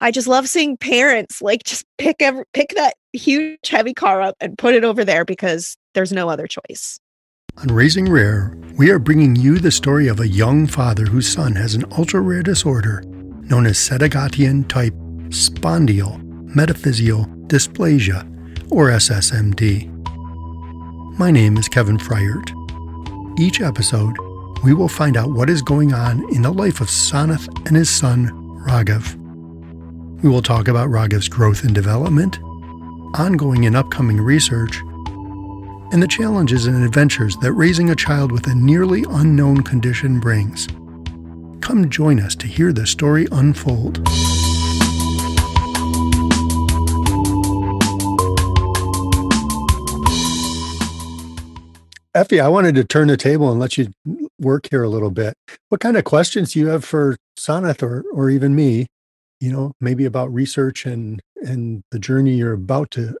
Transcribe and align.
I 0.00 0.10
just 0.10 0.28
love 0.28 0.48
seeing 0.48 0.76
parents 0.76 1.42
like 1.42 1.64
just 1.64 1.84
pick 1.98 2.22
every, 2.22 2.44
pick 2.54 2.70
that 2.76 2.94
huge 3.12 3.68
heavy 3.68 3.94
car 3.94 4.22
up 4.22 4.36
and 4.40 4.56
put 4.56 4.74
it 4.74 4.84
over 4.84 5.04
there 5.04 5.24
because 5.24 5.76
there's 5.94 6.12
no 6.12 6.28
other 6.28 6.46
choice. 6.46 6.98
On 7.58 7.68
Raising 7.68 8.10
Rare, 8.10 8.56
we 8.78 8.90
are 8.90 8.98
bringing 8.98 9.36
you 9.36 9.58
the 9.58 9.70
story 9.70 10.08
of 10.08 10.20
a 10.20 10.28
young 10.28 10.66
father 10.66 11.04
whose 11.04 11.28
son 11.28 11.54
has 11.56 11.74
an 11.74 11.84
ultra 11.98 12.20
rare 12.20 12.42
disorder 12.42 13.02
known 13.04 13.66
as 13.66 13.76
Sedgatian 13.76 14.68
type 14.68 14.94
spondyl 15.30 16.20
metaphyseal 16.54 17.40
dysplasia, 17.46 18.26
or 18.70 18.90
SSMD. 18.90 19.88
My 21.18 21.30
name 21.30 21.56
is 21.56 21.68
Kevin 21.68 21.98
Freiert. 21.98 22.50
Each 23.38 23.60
episode, 23.60 24.16
we 24.62 24.72
will 24.72 24.88
find 24.88 25.16
out 25.16 25.32
what 25.32 25.50
is 25.50 25.62
going 25.62 25.92
on 25.92 26.22
in 26.34 26.42
the 26.42 26.52
life 26.52 26.80
of 26.80 26.86
Sanath 26.86 27.48
and 27.66 27.76
his 27.76 27.90
son, 27.90 28.30
Raghav. 28.66 29.19
We 30.22 30.28
will 30.28 30.42
talk 30.42 30.68
about 30.68 30.90
Raghav's 30.90 31.30
growth 31.30 31.64
and 31.64 31.74
development, 31.74 32.38
ongoing 33.18 33.64
and 33.64 33.74
upcoming 33.74 34.20
research, 34.20 34.76
and 35.92 36.02
the 36.02 36.06
challenges 36.06 36.66
and 36.66 36.84
adventures 36.84 37.38
that 37.38 37.54
raising 37.54 37.88
a 37.88 37.96
child 37.96 38.30
with 38.30 38.46
a 38.46 38.54
nearly 38.54 39.06
unknown 39.08 39.62
condition 39.62 40.20
brings. 40.20 40.66
Come 41.62 41.88
join 41.88 42.20
us 42.20 42.34
to 42.36 42.46
hear 42.46 42.70
the 42.70 42.86
story 42.86 43.28
unfold. 43.32 44.06
Effie, 52.14 52.40
I 52.40 52.48
wanted 52.48 52.74
to 52.74 52.84
turn 52.84 53.08
the 53.08 53.16
table 53.16 53.50
and 53.50 53.58
let 53.58 53.78
you 53.78 53.88
work 54.38 54.68
here 54.70 54.82
a 54.82 54.88
little 54.90 55.10
bit. 55.10 55.32
What 55.70 55.80
kind 55.80 55.96
of 55.96 56.04
questions 56.04 56.52
do 56.52 56.60
you 56.60 56.66
have 56.66 56.84
for 56.84 57.16
Sanath 57.38 57.82
or, 57.82 58.04
or 58.12 58.28
even 58.28 58.54
me? 58.54 58.86
You 59.40 59.52
know, 59.52 59.72
maybe 59.80 60.04
about 60.04 60.32
research 60.32 60.86
and 60.86 61.20
and 61.36 61.82
the 61.90 61.98
journey 61.98 62.34
you're 62.34 62.52
about 62.52 62.90
to 62.92 63.16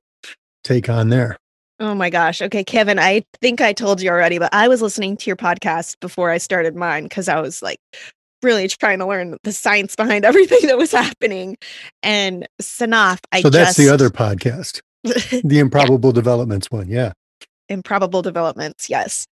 take 0.62 0.88
on 0.88 1.08
there. 1.08 1.36
Oh 1.80 1.94
my 1.94 2.10
gosh. 2.10 2.42
Okay, 2.42 2.62
Kevin, 2.62 2.98
I 2.98 3.24
think 3.40 3.62
I 3.62 3.72
told 3.72 4.02
you 4.02 4.10
already, 4.10 4.38
but 4.38 4.52
I 4.52 4.68
was 4.68 4.82
listening 4.82 5.16
to 5.16 5.26
your 5.26 5.36
podcast 5.36 5.98
before 6.00 6.30
I 6.30 6.36
started 6.36 6.76
mine 6.76 7.04
because 7.04 7.26
I 7.26 7.40
was 7.40 7.62
like 7.62 7.80
really 8.42 8.68
trying 8.68 8.98
to 8.98 9.06
learn 9.06 9.38
the 9.44 9.52
science 9.52 9.96
behind 9.96 10.24
everything 10.26 10.66
that 10.66 10.76
was 10.76 10.92
happening. 10.92 11.56
And 12.02 12.46
Sanath, 12.60 13.20
I 13.32 13.40
So 13.40 13.48
that's 13.48 13.70
just, 13.70 13.78
the 13.78 13.88
other 13.88 14.10
podcast. 14.10 14.82
the 15.42 15.58
improbable 15.58 16.12
developments 16.12 16.70
one. 16.70 16.88
Yeah. 16.88 17.12
Improbable 17.70 18.20
developments, 18.20 18.90
yes. 18.90 19.26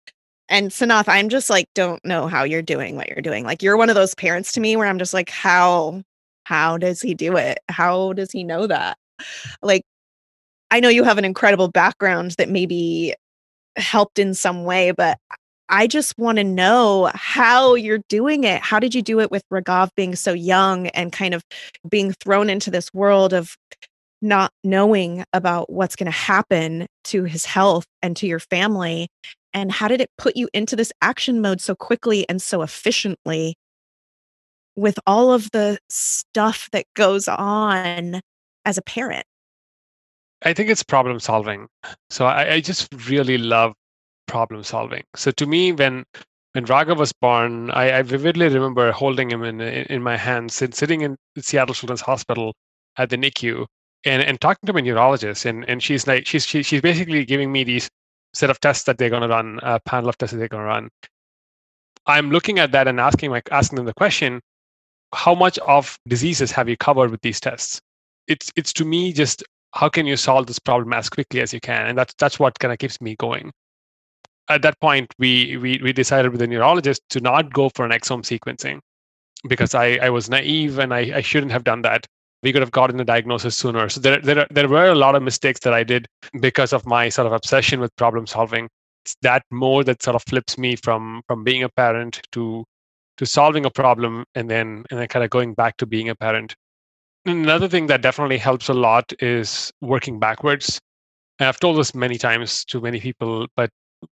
And 0.47 0.71
Sanath, 0.71 1.09
I'm 1.09 1.27
just 1.27 1.49
like, 1.49 1.65
don't 1.75 2.03
know 2.05 2.27
how 2.27 2.45
you're 2.45 2.61
doing 2.61 2.95
what 2.95 3.09
you're 3.09 3.21
doing. 3.21 3.43
Like 3.43 3.61
you're 3.61 3.75
one 3.75 3.89
of 3.89 3.95
those 3.95 4.15
parents 4.15 4.53
to 4.53 4.61
me 4.61 4.77
where 4.77 4.87
I'm 4.87 4.99
just 4.99 5.13
like, 5.13 5.29
how 5.29 6.01
how 6.47 6.77
does 6.77 7.01
he 7.01 7.13
do 7.13 7.35
it? 7.35 7.59
How 7.67 8.13
does 8.13 8.31
he 8.31 8.41
know 8.45 8.67
that? 8.67 8.97
Like 9.61 9.83
I 10.71 10.79
know 10.79 10.87
you 10.87 11.03
have 11.03 11.17
an 11.17 11.25
incredible 11.25 11.67
background 11.67 12.31
that 12.37 12.47
maybe 12.47 13.13
helped 13.75 14.17
in 14.17 14.33
some 14.33 14.63
way, 14.63 14.91
but 14.91 15.17
I 15.67 15.87
just 15.87 16.17
want 16.17 16.37
to 16.37 16.45
know 16.45 17.11
how 17.13 17.75
you're 17.75 17.99
doing 18.07 18.45
it. 18.45 18.61
How 18.61 18.79
did 18.79 18.95
you 18.95 19.01
do 19.01 19.19
it 19.19 19.29
with 19.29 19.43
Raghav 19.51 19.89
being 19.97 20.15
so 20.15 20.31
young 20.31 20.87
and 20.89 21.11
kind 21.11 21.33
of 21.33 21.43
being 21.89 22.13
thrown 22.13 22.49
into 22.49 22.71
this 22.71 22.93
world 22.93 23.33
of 23.33 23.57
not 24.21 24.53
knowing 24.63 25.25
about 25.33 25.69
what's 25.69 25.97
going 25.97 26.09
to 26.09 26.17
happen 26.17 26.87
to 27.05 27.25
his 27.25 27.43
health 27.43 27.85
and 28.01 28.15
to 28.15 28.25
your 28.25 28.39
family? 28.39 29.09
And 29.53 29.69
how 29.69 29.89
did 29.89 29.99
it 29.99 30.09
put 30.17 30.37
you 30.37 30.47
into 30.53 30.77
this 30.77 30.93
action 31.01 31.41
mode 31.41 31.59
so 31.59 31.75
quickly 31.75 32.25
and 32.29 32.41
so 32.41 32.61
efficiently 32.61 33.57
with 34.77 34.97
all 35.05 35.33
of 35.33 35.51
the 35.51 35.77
stuff 35.89 36.69
that 36.71 36.85
goes 36.95 37.27
on 37.27 38.21
as 38.63 38.77
a 38.77 38.81
parent? 38.81 39.25
I 40.43 40.53
think 40.53 40.69
it's 40.69 40.83
problem 40.83 41.19
solving. 41.19 41.67
So 42.09 42.27
I, 42.27 42.53
I 42.53 42.61
just 42.61 42.87
really 43.09 43.37
love 43.37 43.73
problem 44.27 44.63
solving. 44.63 45.03
So 45.15 45.31
to 45.31 45.45
me, 45.45 45.71
when 45.71 46.05
when 46.53 46.65
Raghav 46.65 46.97
was 46.97 47.11
born, 47.11 47.71
I, 47.71 47.97
I 47.97 48.01
vividly 48.03 48.47
remember 48.47 48.91
holding 48.91 49.31
him 49.31 49.43
in 49.43 49.59
in 49.59 50.03
my 50.03 50.15
hands 50.15 50.61
and 50.61 50.73
sitting 50.73 51.01
in 51.01 51.17
Seattle 51.39 51.75
Children's 51.75 52.01
Hospital 52.01 52.53
at 52.97 53.09
the 53.09 53.17
NICU 53.17 53.65
and, 54.05 54.21
and 54.21 54.39
talking 54.39 54.65
to 54.67 54.73
my 54.73 54.81
neurologist. 54.81 55.45
And, 55.45 55.67
and 55.67 55.81
she's 55.81 56.05
like, 56.07 56.27
she's 56.27 56.45
she, 56.45 56.61
she's 56.61 56.81
basically 56.81 57.25
giving 57.25 57.51
me 57.51 57.63
these 57.63 57.89
set 58.33 58.51
of 58.51 58.59
tests 58.59 58.83
that 58.83 58.99
they're 58.99 59.09
going 59.09 59.23
to 59.23 59.27
run, 59.27 59.59
a 59.63 59.79
panel 59.79 60.09
of 60.09 60.17
tests 60.17 60.33
that 60.33 60.37
they're 60.37 60.47
going 60.47 60.63
to 60.63 60.67
run. 60.67 60.89
I'm 62.05 62.29
looking 62.29 62.59
at 62.59 62.71
that 62.71 62.87
and 62.87 62.99
asking 62.99 63.31
my 63.31 63.41
asking 63.51 63.77
them 63.77 63.85
the 63.85 63.93
question, 63.93 64.39
how 65.13 65.33
much 65.33 65.57
of 65.59 65.97
diseases 66.07 66.51
have 66.51 66.69
you 66.69 66.77
covered 66.77 67.11
with 67.11 67.21
these 67.21 67.39
tests? 67.39 67.81
It's 68.27 68.51
it's 68.55 68.73
to 68.73 68.85
me 68.85 69.13
just 69.13 69.43
how 69.73 69.89
can 69.89 70.05
you 70.05 70.17
solve 70.17 70.47
this 70.47 70.59
problem 70.59 70.93
as 70.93 71.09
quickly 71.09 71.41
as 71.41 71.53
you 71.53 71.59
can? 71.59 71.87
And 71.87 71.97
that's 71.97 72.13
that's 72.17 72.39
what 72.39 72.59
kind 72.59 72.71
of 72.71 72.79
keeps 72.79 72.99
me 73.01 73.15
going. 73.17 73.51
At 74.49 74.61
that 74.63 74.79
point 74.79 75.13
we 75.19 75.57
we, 75.57 75.79
we 75.83 75.93
decided 75.93 76.31
with 76.31 76.39
the 76.39 76.47
neurologist 76.47 77.01
to 77.11 77.21
not 77.21 77.53
go 77.53 77.69
for 77.69 77.85
an 77.85 77.91
exome 77.91 78.23
sequencing 78.23 78.79
because 79.47 79.75
i 79.75 79.97
i 80.01 80.09
was 80.09 80.29
naive 80.29 80.79
and 80.79 80.93
i, 80.93 80.99
I 81.17 81.21
shouldn't 81.21 81.51
have 81.51 81.63
done 81.63 81.81
that. 81.83 82.05
We 82.43 82.53
could 82.53 82.61
have 82.61 82.71
gotten 82.71 82.97
the 82.97 83.03
diagnosis 83.03 83.55
sooner. 83.55 83.89
So 83.89 83.99
there, 83.99 84.21
there 84.21 84.47
there 84.51 84.69
were 84.69 84.89
a 84.89 84.95
lot 84.95 85.15
of 85.15 85.23
mistakes 85.23 85.59
that 85.61 85.73
i 85.73 85.83
did 85.83 86.07
because 86.39 86.73
of 86.73 86.85
my 86.85 87.09
sort 87.09 87.27
of 87.27 87.33
obsession 87.33 87.79
with 87.79 87.95
problem 87.95 88.27
solving. 88.27 88.69
It's 89.05 89.15
that 89.21 89.43
more 89.51 89.83
that 89.83 90.03
sort 90.03 90.15
of 90.15 90.23
flips 90.23 90.57
me 90.57 90.75
from 90.75 91.21
from 91.27 91.43
being 91.43 91.63
a 91.63 91.69
parent 91.69 92.21
to 92.33 92.65
to 93.17 93.25
solving 93.25 93.65
a 93.65 93.69
problem 93.69 94.23
and 94.35 94.49
then 94.49 94.85
and 94.89 94.99
then 94.99 95.07
kind 95.07 95.23
of 95.23 95.29
going 95.29 95.53
back 95.53 95.77
to 95.77 95.85
being 95.85 96.09
a 96.09 96.15
parent 96.15 96.55
Another 97.27 97.67
thing 97.67 97.87
that 97.87 98.01
definitely 98.01 98.37
helps 98.37 98.69
a 98.69 98.73
lot 98.73 99.11
is 99.19 99.69
working 99.81 100.17
backwards. 100.17 100.79
And 101.39 101.49
I've 101.49 101.59
told 101.59 101.77
this 101.77 101.93
many 101.93 102.17
times 102.17 102.63
to 102.65 102.79
many 102.79 103.01
people, 103.01 103.47
but 103.57 103.69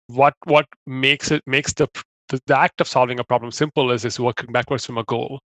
what 0.08 0.34
what 0.44 0.66
makes 0.86 1.32
it 1.32 1.42
makes 1.48 1.72
the 1.72 1.88
the, 2.28 2.42
the 2.46 2.60
act 2.60 2.82
of 2.82 2.90
solving 2.90 3.18
a 3.20 3.24
problem 3.24 3.52
simple 3.52 3.92
is 3.92 4.04
is 4.04 4.20
working 4.20 4.52
backwards 4.52 4.86
from 4.86 4.98
a 4.98 5.06
goal. 5.06 5.40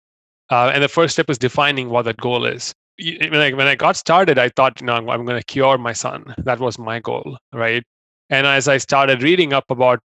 Uh, 0.49 0.71
and 0.73 0.81
the 0.81 0.89
first 0.89 1.15
step 1.15 1.29
is 1.29 1.39
defining 1.39 1.89
what 1.89 2.05
that 2.05 2.19
goal 2.19 2.47
is. 2.47 2.73
When 2.99 3.35
I, 3.35 3.53
when 3.53 3.67
I 3.67 3.75
got 3.75 3.97
started, 3.97 4.39
I 4.39 4.49
thought, 4.51 4.81
you 4.81 4.87
know, 4.87 4.95
I'm, 4.95 5.11
I'm 5.11 5.25
going 5.25 5.39
to 5.39 5.45
cure 5.45 5.77
my 5.77 5.93
son. 5.93 6.35
That 6.39 6.61
was 6.61 6.79
my 6.79 7.01
goal, 7.01 7.37
right? 7.53 7.83
And 8.31 8.47
as 8.47 8.69
I 8.69 8.79
started 8.79 9.25
reading 9.25 9.53
up 9.53 9.65
about 9.71 9.99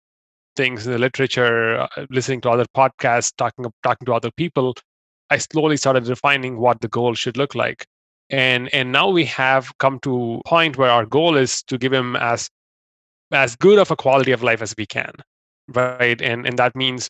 things 0.55 0.85
in 0.85 0.93
the 0.93 0.99
literature, 0.99 1.81
uh, 1.81 2.05
listening 2.09 2.41
to 2.41 2.49
other 2.49 2.65
podcasts, 2.75 3.33
talking 3.37 3.65
talking 3.83 4.05
to 4.05 4.13
other 4.13 4.31
people, 4.31 4.75
I 5.29 5.37
slowly 5.37 5.77
started 5.77 6.03
defining 6.03 6.57
what 6.57 6.81
the 6.81 6.87
goal 6.87 7.13
should 7.13 7.37
look 7.37 7.55
like. 7.55 7.85
And 8.29 8.73
and 8.73 8.91
now 8.91 9.09
we 9.09 9.25
have 9.25 9.77
come 9.79 9.99
to 9.99 10.41
a 10.45 10.49
point 10.49 10.77
where 10.77 10.89
our 10.89 11.05
goal 11.05 11.35
is 11.37 11.63
to 11.63 11.77
give 11.77 11.93
him 11.93 12.15
as 12.15 12.49
as 13.31 13.55
good 13.55 13.79
of 13.79 13.91
a 13.91 13.95
quality 13.95 14.31
of 14.31 14.43
life 14.43 14.61
as 14.61 14.75
we 14.77 14.85
can. 14.85 15.13
Right. 15.67 16.21
And 16.21 16.45
and 16.45 16.57
that 16.59 16.75
means 16.75 17.09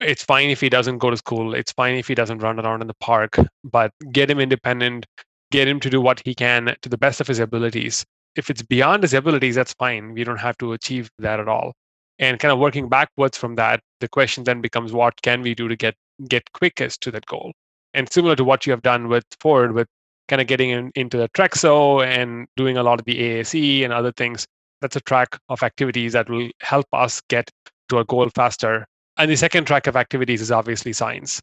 it's 0.00 0.24
fine 0.24 0.50
if 0.50 0.60
he 0.60 0.68
doesn't 0.68 0.98
go 0.98 1.10
to 1.10 1.16
school. 1.16 1.54
It's 1.54 1.72
fine 1.72 1.94
if 1.94 2.08
he 2.08 2.14
doesn't 2.14 2.38
run 2.38 2.58
around 2.60 2.82
in 2.82 2.86
the 2.86 2.94
park, 2.94 3.36
but 3.64 3.92
get 4.10 4.30
him 4.30 4.40
independent, 4.40 5.06
get 5.50 5.68
him 5.68 5.80
to 5.80 5.90
do 5.90 6.00
what 6.00 6.20
he 6.24 6.34
can 6.34 6.76
to 6.82 6.88
the 6.88 6.98
best 6.98 7.20
of 7.20 7.26
his 7.26 7.38
abilities. 7.38 8.04
If 8.34 8.50
it's 8.50 8.62
beyond 8.62 9.02
his 9.04 9.14
abilities, 9.14 9.54
that's 9.54 9.74
fine. 9.74 10.12
We 10.14 10.24
don't 10.24 10.38
have 10.38 10.58
to 10.58 10.72
achieve 10.72 11.10
that 11.18 11.38
at 11.40 11.48
all. 11.48 11.74
And 12.22 12.38
kind 12.38 12.52
of 12.52 12.60
working 12.60 12.88
backwards 12.88 13.36
from 13.36 13.56
that, 13.56 13.80
the 13.98 14.06
question 14.06 14.44
then 14.44 14.60
becomes 14.60 14.92
what 14.92 15.20
can 15.22 15.42
we 15.42 15.56
do 15.56 15.66
to 15.66 15.74
get 15.74 15.96
get 16.28 16.52
quickest 16.52 17.00
to 17.02 17.10
that 17.10 17.26
goal. 17.26 17.52
And 17.94 18.10
similar 18.12 18.36
to 18.36 18.44
what 18.44 18.64
you 18.64 18.70
have 18.70 18.82
done 18.82 19.08
with 19.08 19.24
Ford, 19.40 19.72
with 19.72 19.88
kind 20.28 20.40
of 20.40 20.46
getting 20.46 20.70
in, 20.70 20.92
into 20.94 21.16
the 21.16 21.28
Trexo 21.30 22.06
and 22.06 22.46
doing 22.56 22.76
a 22.76 22.82
lot 22.84 23.00
of 23.00 23.06
the 23.06 23.16
AAC 23.16 23.82
and 23.82 23.92
other 23.92 24.12
things, 24.12 24.46
that's 24.80 24.94
a 24.94 25.00
track 25.00 25.36
of 25.48 25.64
activities 25.64 26.12
that 26.12 26.30
will 26.30 26.48
help 26.60 26.86
us 26.92 27.20
get 27.28 27.50
to 27.88 27.98
a 27.98 28.04
goal 28.04 28.28
faster. 28.32 28.86
And 29.16 29.28
the 29.28 29.36
second 29.36 29.66
track 29.66 29.88
of 29.88 29.96
activities 29.96 30.40
is 30.40 30.52
obviously 30.52 30.92
science. 30.92 31.42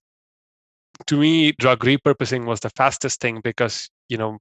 To 1.07 1.17
me, 1.17 1.51
drug 1.59 1.79
repurposing 1.79 2.45
was 2.45 2.61
the 2.61 2.69
fastest 2.71 3.19
thing 3.19 3.41
because, 3.43 3.89
you 4.07 4.17
know, 4.17 4.37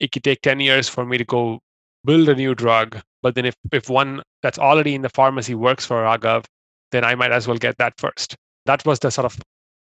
it 0.00 0.12
could 0.12 0.24
take 0.24 0.40
10 0.40 0.60
years 0.60 0.88
for 0.88 1.04
me 1.04 1.18
to 1.18 1.24
go 1.24 1.60
build 2.06 2.30
a 2.30 2.34
new 2.34 2.54
drug. 2.54 3.02
But 3.22 3.34
then 3.34 3.46
if, 3.46 3.54
if 3.72 3.88
one 3.88 4.22
that's 4.42 4.58
already 4.58 4.94
in 4.94 5.02
the 5.02 5.08
pharmacy 5.08 5.54
works 5.54 5.86
for 5.86 6.02
Raghav, 6.02 6.44
then 6.90 7.04
I 7.04 7.14
might 7.14 7.32
as 7.32 7.46
well 7.46 7.56
get 7.56 7.78
that 7.78 7.94
first. 7.98 8.36
That 8.66 8.84
was 8.84 8.98
the 8.98 9.10
sort 9.10 9.24
of 9.24 9.38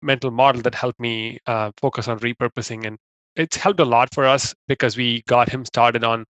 mental 0.01 0.31
model 0.31 0.62
that 0.62 0.75
helped 0.75 1.00
me 1.00 1.39
uh, 1.47 1.71
focus 1.77 2.07
on 2.07 2.19
repurposing. 2.19 2.85
And 2.85 2.97
it's 3.35 3.57
helped 3.57 3.80
a 3.80 3.85
lot 3.85 4.13
for 4.13 4.25
us 4.25 4.53
because 4.68 4.95
we 4.95 5.24
got 5.27 5.50
him 5.50 5.65
started 5.65 6.03
on 6.03 6.25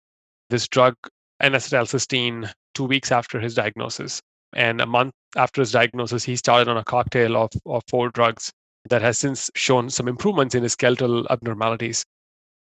this 0.50 0.68
drug 0.68 0.96
n-acetylcysteine 1.42 2.52
two 2.76 2.86
weeks 2.86 3.12
after 3.12 3.40
his 3.40 3.56
diagnosis. 3.56 4.22
And 4.54 4.82
a 4.82 4.86
month 4.86 5.14
after 5.36 5.62
his 5.62 5.72
diagnosis 5.72 6.24
he 6.24 6.36
started 6.36 6.68
on 6.68 6.78
a 6.78 6.84
cocktail 6.84 7.38
of, 7.38 7.50
of 7.66 7.84
four 7.88 8.10
drugs 8.10 8.52
that 8.90 9.02
has 9.02 9.18
since 9.18 9.50
shown 9.56 9.90
some 9.90 10.08
improvements 10.08 10.56
in 10.56 10.64
his 10.64 10.74
skeletal 10.74 11.26
abnormalities 11.30 12.04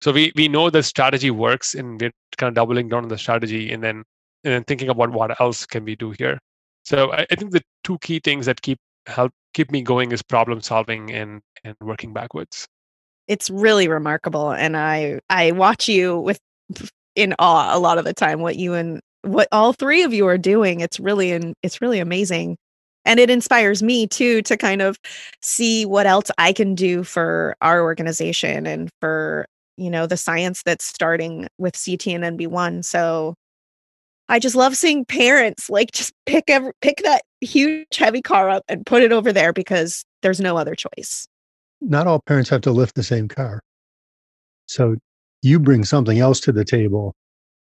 so 0.03 0.11
we, 0.11 0.33
we 0.35 0.49
know 0.49 0.69
the 0.69 0.83
strategy 0.83 1.31
works 1.31 1.77
and 1.77 2.01
we're 2.01 2.11
kind 2.37 2.49
of 2.49 2.55
doubling 2.55 2.89
down 2.89 3.05
on 3.05 3.09
the 3.09 3.17
strategy 3.17 3.73
and 3.73 3.85
then 3.85 4.03
and 4.43 4.53
then 4.53 4.65
thinking 4.65 4.89
about 4.89 5.13
what 5.13 5.41
else 5.41 5.65
can 5.65 5.85
we 5.85 5.95
do 5.95 6.11
here. 6.11 6.41
So 6.85 7.13
I, 7.13 7.25
I 7.31 7.37
think 7.37 7.53
the 7.53 7.63
two 7.85 7.99
key 7.99 8.19
things 8.19 8.47
that 8.47 8.63
keep 8.63 8.79
help 9.07 9.31
keep 9.55 9.71
me 9.71 9.81
going 9.81 10.11
is 10.11 10.21
problem 10.21 10.61
solving 10.61 11.13
and 11.13 11.41
and 11.63 11.77
working 11.81 12.13
backwards. 12.13 12.67
It's 13.29 13.49
really 13.49 13.87
remarkable 13.87 14.51
and 14.51 14.77
i 14.77 15.21
i 15.31 15.53
watch 15.53 15.89
you 15.89 16.19
with 16.19 16.41
in 17.15 17.35
awe 17.39 17.77
a 17.77 17.79
lot 17.79 17.99
of 17.99 18.05
the 18.05 18.13
time 18.13 18.41
what 18.41 18.57
you 18.57 18.75
and 18.75 19.01
what 19.23 19.47
all 19.53 19.73
three 19.73 20.03
of 20.03 20.13
you 20.13 20.27
are 20.27 20.39
doing. 20.39 20.81
It's 20.81 20.99
really 20.99 21.31
and 21.31 21.55
it's 21.63 21.81
really 21.81 22.01
amazing. 22.01 22.57
And 23.05 23.21
it 23.21 23.31
inspires 23.31 23.85
me 23.85 24.09
too 24.09 24.43
to 24.43 24.57
kind 24.57 24.83
of 24.83 24.97
see 25.43 25.87
what 25.87 26.07
else 26.07 26.31
i 26.39 26.53
can 26.53 26.75
do 26.75 27.05
for 27.05 27.55
our 27.61 27.83
organization 27.83 28.67
and 28.67 28.91
for 29.01 29.47
you 29.77 29.91
know 29.91 30.07
the 30.07 30.17
science 30.17 30.63
that's 30.65 30.85
starting 30.85 31.49
with 31.59 31.75
CTNNB1 31.75 32.85
so 32.85 33.35
i 34.29 34.39
just 34.39 34.55
love 34.55 34.77
seeing 34.77 35.05
parents 35.05 35.69
like 35.69 35.91
just 35.93 36.13
pick 36.27 36.45
every, 36.49 36.73
pick 36.81 37.03
that 37.05 37.23
huge 37.41 37.97
heavy 37.97 38.23
car 38.23 38.49
up 38.49 38.65
and 38.69 38.87
put 38.87 39.03
it 39.03 39.13
over 39.13 39.33
there 39.33 39.53
because 39.53 40.05
there's 40.23 40.41
no 40.41 40.57
other 40.57 40.75
choice. 40.75 41.27
Not 41.81 42.07
all 42.07 42.21
parents 42.21 42.51
have 42.51 42.61
to 42.63 42.73
lift 42.73 42.95
the 42.95 43.03
same 43.03 43.29
car. 43.29 43.61
So 44.67 44.97
you 45.43 45.59
bring 45.59 45.85
something 45.85 46.19
else 46.19 46.41
to 46.41 46.53
the 46.53 46.65
table 46.65 47.15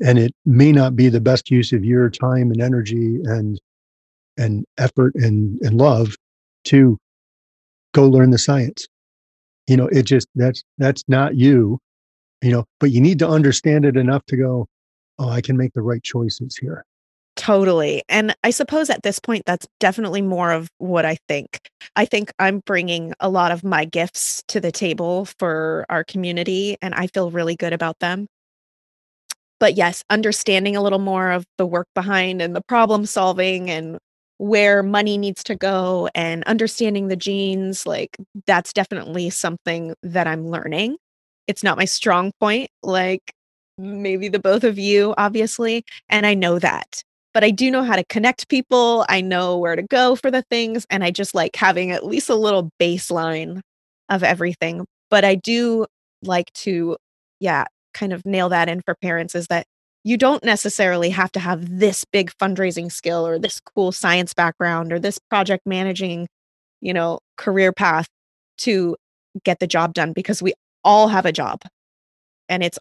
and 0.05 0.19
it 0.19 0.33
may 0.45 0.73
not 0.73 0.97
be 0.97 1.09
the 1.09 1.21
best 1.21 1.51
use 1.51 1.73
of 1.73 1.85
your 1.85 2.11
time 2.11 2.51
and 2.51 2.61
energy 2.61 3.21
and 3.25 3.59
and 4.37 4.65
effort 4.79 5.15
and, 5.17 5.61
and 5.63 5.79
love 5.79 6.15
to 6.65 6.97
go 7.93 8.07
learn 8.07 8.31
the 8.31 8.39
science. 8.39 8.87
You 9.69 9.77
know 9.77 9.89
it 9.89 10.05
just 10.05 10.29
that's 10.35 10.63
that's 10.79 11.05
not 11.09 11.37
you 11.37 11.79
you 12.43 12.51
know 12.51 12.65
but 12.81 12.91
you 12.91 13.01
need 13.01 13.19
to 13.19 13.29
understand 13.29 13.85
it 13.85 13.97
enough 13.97 14.25
to 14.27 14.37
go 14.37 14.67
oh 15.19 15.29
i 15.29 15.41
can 15.41 15.57
make 15.57 15.73
the 15.73 15.83
right 15.83 16.03
choices 16.03 16.57
here 16.57 16.85
Totally. 17.39 18.03
And 18.09 18.35
I 18.43 18.51
suppose 18.51 18.91
at 18.91 19.05
this 19.05 19.21
point, 19.21 19.45
that's 19.47 19.69
definitely 19.79 20.23
more 20.23 20.51
of 20.51 20.69
what 20.79 21.05
I 21.05 21.19
think. 21.29 21.61
I 21.95 22.05
think 22.05 22.33
I'm 22.41 22.59
bringing 22.67 23.15
a 23.21 23.29
lot 23.29 23.53
of 23.53 23.63
my 23.63 23.85
gifts 23.85 24.43
to 24.49 24.61
the 24.61 24.73
table 24.73 25.25
for 25.39 25.87
our 25.89 26.03
community, 26.03 26.77
and 26.83 26.97
I 26.97 27.07
feel 27.07 27.31
really 27.31 27.55
good 27.55 27.73
about 27.73 28.01
them. 28.01 28.27
But 29.61 29.77
yes, 29.77 30.03
understanding 30.11 30.75
a 30.75 30.83
little 30.83 30.99
more 30.99 31.31
of 31.31 31.45
the 31.59 31.67
work 31.67 31.87
behind 31.95 32.43
and 32.43 32.57
the 32.57 32.61
problem 32.63 33.07
solving 33.07 33.71
and 33.71 33.99
where 34.39 34.83
money 34.83 35.17
needs 35.17 35.45
to 35.45 35.55
go 35.55 36.09
and 36.17 36.43
understanding 36.45 37.07
the 37.07 37.17
genes, 37.17 37.87
like 37.87 38.17
that's 38.47 38.73
definitely 38.73 39.31
something 39.31 39.95
that 40.03 40.27
I'm 40.27 40.49
learning. 40.49 40.97
It's 41.49 41.65
not 41.65 41.77
my 41.77 41.87
strong 41.87 42.31
point, 42.41 42.71
like 42.85 43.33
maybe 43.77 44.29
the 44.29 44.39
both 44.39 44.63
of 44.63 44.79
you, 44.79 45.15
obviously. 45.19 45.85
And 46.09 46.27
I 46.27 46.35
know 46.35 46.61
that 46.61 47.03
but 47.39 47.45
I 47.45 47.51
do 47.51 47.71
know 47.71 47.85
how 47.85 47.95
to 47.95 48.05
connect 48.05 48.49
people. 48.49 49.05
I 49.09 49.21
know 49.21 49.59
where 49.59 49.77
to 49.77 49.83
go 49.83 50.17
for 50.17 50.29
the 50.29 50.43
things. 50.51 50.87
And 50.91 51.05
I 51.05 51.13
just 51.13 51.37
like 51.37 51.55
having 51.55 51.93
at 51.93 52.05
least 52.05 52.29
a 52.29 52.35
little 52.35 52.71
baseline 52.81 53.61
of 54.09 54.25
everything. 54.25 54.85
But 55.09 55.25
I 55.25 55.37
do 55.37 55.87
like 56.23 56.53
to, 56.55 56.97
yeah, 57.39 57.67
kind 57.95 58.13
of 58.13 58.27
nail 58.27 58.49
that 58.49 58.69
in 58.69 58.81
for 58.81 58.97
parents 58.97 59.37
is 59.37 59.47
that 59.49 59.67
you 60.03 60.17
don't 60.17 60.43
necessarily 60.43 61.11
have 61.11 61.31
to 61.31 61.39
have 61.39 61.79
this 61.79 62.05
big 62.05 62.33
fundraising 62.43 62.91
skill 62.91 63.25
or 63.25 63.39
this 63.39 63.61
cool 63.61 63.93
science 63.93 64.35
background 64.35 64.93
or 64.93 64.99
this 64.99 65.21
project 65.31 65.63
managing, 65.65 66.27
you 66.81 66.93
know, 66.93 67.21
career 67.37 67.73
path 67.73 68.09
to 68.59 68.97
get 69.45 69.61
the 69.61 69.67
job 69.69 69.95
done 69.95 70.13
because 70.13 70.43
we 70.43 70.55
all 70.89 71.09
have 71.09 71.27
a 71.27 71.33
job. 71.33 71.63
And 72.49 72.65
it's 72.65 72.79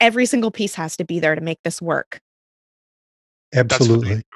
every 0.00 0.26
single 0.26 0.50
piece 0.50 0.74
has 0.74 0.96
to 0.98 1.04
be 1.04 1.18
there 1.18 1.34
to 1.34 1.40
make 1.40 1.58
this 1.64 1.80
work. 1.80 2.20
Absolutely. 3.54 4.16
That's 4.16 4.26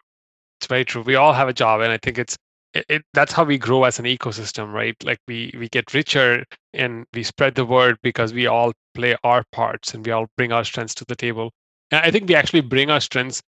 it's 0.60 0.66
very 0.66 0.84
true. 0.84 1.02
We 1.02 1.14
all 1.14 1.34
have 1.34 1.48
a 1.48 1.52
job, 1.52 1.82
and 1.82 1.92
I 1.92 1.98
think 1.98 2.18
it's 2.18 2.36
it, 2.72 2.86
it, 2.88 3.02
that's 3.12 3.32
how 3.32 3.44
we 3.44 3.58
grow 3.58 3.84
as 3.84 3.98
an 3.98 4.06
ecosystem, 4.06 4.72
right? 4.72 4.96
Like 5.04 5.18
we 5.28 5.52
we 5.58 5.68
get 5.68 5.92
richer 5.92 6.44
and 6.72 7.04
we 7.12 7.22
spread 7.22 7.54
the 7.54 7.66
word 7.66 7.98
because 8.02 8.32
we 8.32 8.46
all 8.46 8.72
play 8.94 9.16
our 9.22 9.44
parts 9.52 9.94
and 9.94 10.04
we 10.04 10.12
all 10.12 10.26
bring 10.36 10.52
our 10.52 10.64
strengths 10.64 10.94
to 10.96 11.04
the 11.06 11.16
table. 11.16 11.50
And 11.90 12.00
I 12.02 12.10
think 12.10 12.28
we 12.28 12.34
actually 12.34 12.62
bring 12.62 12.90
our 12.90 13.00
strengths. 13.00 13.42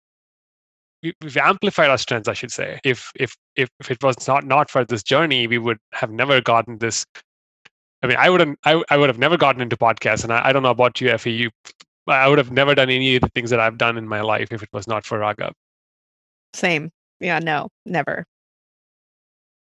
We, 1.02 1.12
we've 1.22 1.36
amplified 1.36 1.90
our 1.90 1.98
strengths, 1.98 2.28
I 2.28 2.34
should 2.34 2.52
say. 2.52 2.80
If 2.84 3.12
if 3.14 3.36
if 3.54 3.68
if 3.80 3.90
it 3.92 4.02
was 4.02 4.26
not 4.26 4.44
not 4.44 4.68
for 4.68 4.84
this 4.84 5.04
journey, 5.04 5.46
we 5.46 5.58
would 5.58 5.78
have 5.92 6.10
never 6.10 6.40
gotten 6.40 6.78
this. 6.78 7.06
I 8.02 8.06
mean, 8.06 8.16
I 8.18 8.30
wouldn't. 8.30 8.58
I 8.64 8.82
I 8.90 8.96
would 8.96 9.08
have 9.08 9.18
never 9.18 9.36
gotten 9.36 9.62
into 9.62 9.76
podcasts, 9.76 10.22
and 10.22 10.32
I, 10.32 10.48
I 10.48 10.52
don't 10.52 10.62
know 10.62 10.70
about 10.70 11.00
you, 11.00 11.08
Effie. 11.08 11.32
You 11.32 11.50
I 12.06 12.28
would 12.28 12.38
have 12.38 12.52
never 12.52 12.74
done 12.74 12.90
any 12.90 13.16
of 13.16 13.22
the 13.22 13.28
things 13.28 13.50
that 13.50 13.60
I've 13.60 13.78
done 13.78 13.96
in 13.96 14.06
my 14.06 14.20
life 14.20 14.48
if 14.52 14.62
it 14.62 14.68
was 14.72 14.86
not 14.86 15.04
for 15.04 15.18
Raghav. 15.18 15.52
Same. 16.54 16.90
Yeah, 17.20 17.38
no, 17.38 17.68
never. 17.84 18.24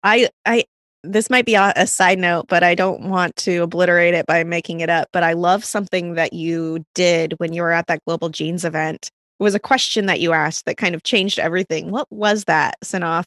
I 0.04 0.30
I 0.46 0.66
this 1.04 1.30
might 1.30 1.46
be 1.46 1.56
a, 1.56 1.74
a, 1.75 1.88
side 1.88 2.19
note, 2.19 2.48
but 2.48 2.64
I 2.64 2.75
don't 2.75 3.10
want 3.10 3.36
to 3.38 3.60
obliterate 3.60 4.14
it 4.14 4.25
by 4.25 4.44
making 4.44 4.81
it 4.81 4.90
up. 4.90 5.08
But 5.14 5.24
I 5.24 5.34
love 5.34 5.64
something 5.64 6.16
that 6.16 6.34
you 6.34 6.84
did 6.96 7.34
when 7.38 7.54
you 7.54 7.62
were 7.62 7.72
at 7.72 7.88
that 7.88 8.04
Global 8.06 8.30
Genes 8.30 8.66
event. 8.66 9.10
It 9.40 9.44
was 9.44 9.56
a 9.56 9.60
question 9.60 10.08
that 10.08 10.19
you 10.19 10.34
asked 10.34 10.66
that 10.66 10.78
kind 10.78 10.96
of 10.96 11.04
changed 11.04 11.40
everything. 11.40 11.92
What 11.92 12.08
was 12.12 12.46
that, 12.46 12.75
Sanath? 12.84 13.25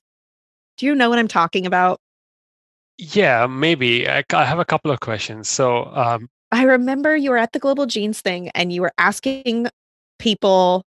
Do 0.76 0.86
you 0.86 0.94
know 0.94 1.08
what 1.08 1.18
I'm 1.18 1.28
talking 1.28 1.66
about? 1.66 2.00
Yeah, 3.00 3.46
maybe. 3.46 4.06
I, 4.06 4.22
I 4.34 4.44
have 4.44 4.58
a 4.58 4.64
couple 4.64 4.90
of 4.90 5.00
questions. 5.00 5.48
So, 5.48 5.86
um, 5.94 6.28
I 6.52 6.64
remember 6.64 7.16
you 7.16 7.30
were 7.30 7.38
at 7.38 7.52
the 7.52 7.58
Global 7.58 7.86
Genes 7.86 8.20
thing 8.20 8.50
and 8.50 8.72
you 8.72 8.82
were 8.82 8.92
asking 8.98 9.68
people 10.18 10.84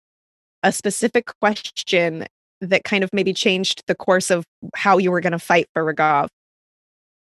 a 0.63 0.71
specific 0.71 1.33
question 1.41 2.27
that 2.61 2.85
kind 2.85 3.03
of 3.03 3.11
maybe 3.13 3.33
changed 3.33 3.83
the 3.87 3.95
course 3.95 4.31
of 4.31 4.45
how 4.77 4.99
you 4.99 5.11
were 5.11 5.21
going 5.21 5.33
to 5.33 5.39
fight 5.39 5.67
for 5.75 5.83
Raghav. 5.83 6.29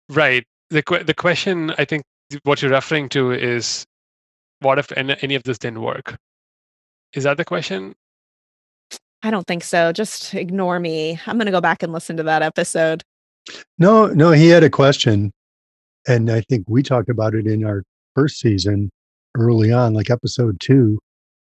Right. 0.10 0.46
The 0.70 0.84
the 1.06 1.14
question 1.14 1.74
I 1.78 1.86
think 1.86 2.04
what 2.44 2.62
you're 2.62 2.72
referring 2.72 3.10
to 3.10 3.31
is 3.31 3.86
what 4.62 4.80
if 4.80 4.92
any 4.96 5.36
of 5.36 5.44
this 5.44 5.58
didn't 5.58 5.81
work? 5.81 6.18
Is 7.14 7.26
that 7.26 7.38
the 7.38 7.46
question? 7.46 7.96
I 9.24 9.31
don't 9.31 9.48
think 9.48 9.64
so. 9.64 9.92
Just 9.92 10.34
ignore 10.34 10.80
me. 10.80 11.20
I'm 11.26 11.38
going 11.38 11.48
to 11.48 11.52
go 11.52 11.62
back 11.62 11.84
and 11.84 11.92
listen 11.92 12.16
to 12.18 12.24
that 12.24 12.42
episode. 12.42 13.04
No, 13.77 14.07
no, 14.07 14.31
he 14.31 14.50
had 14.50 14.63
a 14.63 14.69
question. 14.69 15.31
And 16.07 16.30
I 16.30 16.41
think 16.41 16.65
we 16.68 16.83
talked 16.83 17.09
about 17.09 17.36
it 17.36 17.45
in 17.45 17.65
our 17.65 17.83
first 18.15 18.39
season 18.39 18.89
early 19.38 19.71
on, 19.71 19.94
like 19.94 20.09
episode 20.09 20.59
two. 20.59 21.00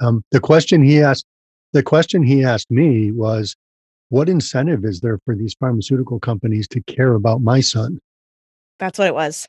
Um, 0.01 0.23
the 0.31 0.41
question 0.41 0.83
he 0.83 1.03
asked, 1.03 1.25
the 1.73 1.83
question 1.83 2.23
he 2.23 2.45
asked 2.45 2.71
me 2.71 3.11
was, 3.11 3.57
"What 4.11 4.29
incentive 4.29 4.85
is 4.85 5.01
there 5.01 5.19
for 5.25 5.35
these 5.35 5.55
pharmaceutical 5.55 6.21
companies 6.21 6.69
to 6.69 6.83
care 6.83 7.15
about 7.15 7.41
my 7.41 7.61
son?" 7.61 7.99
That's 8.79 8.99
what 8.99 9.09
it 9.09 9.15
was. 9.15 9.49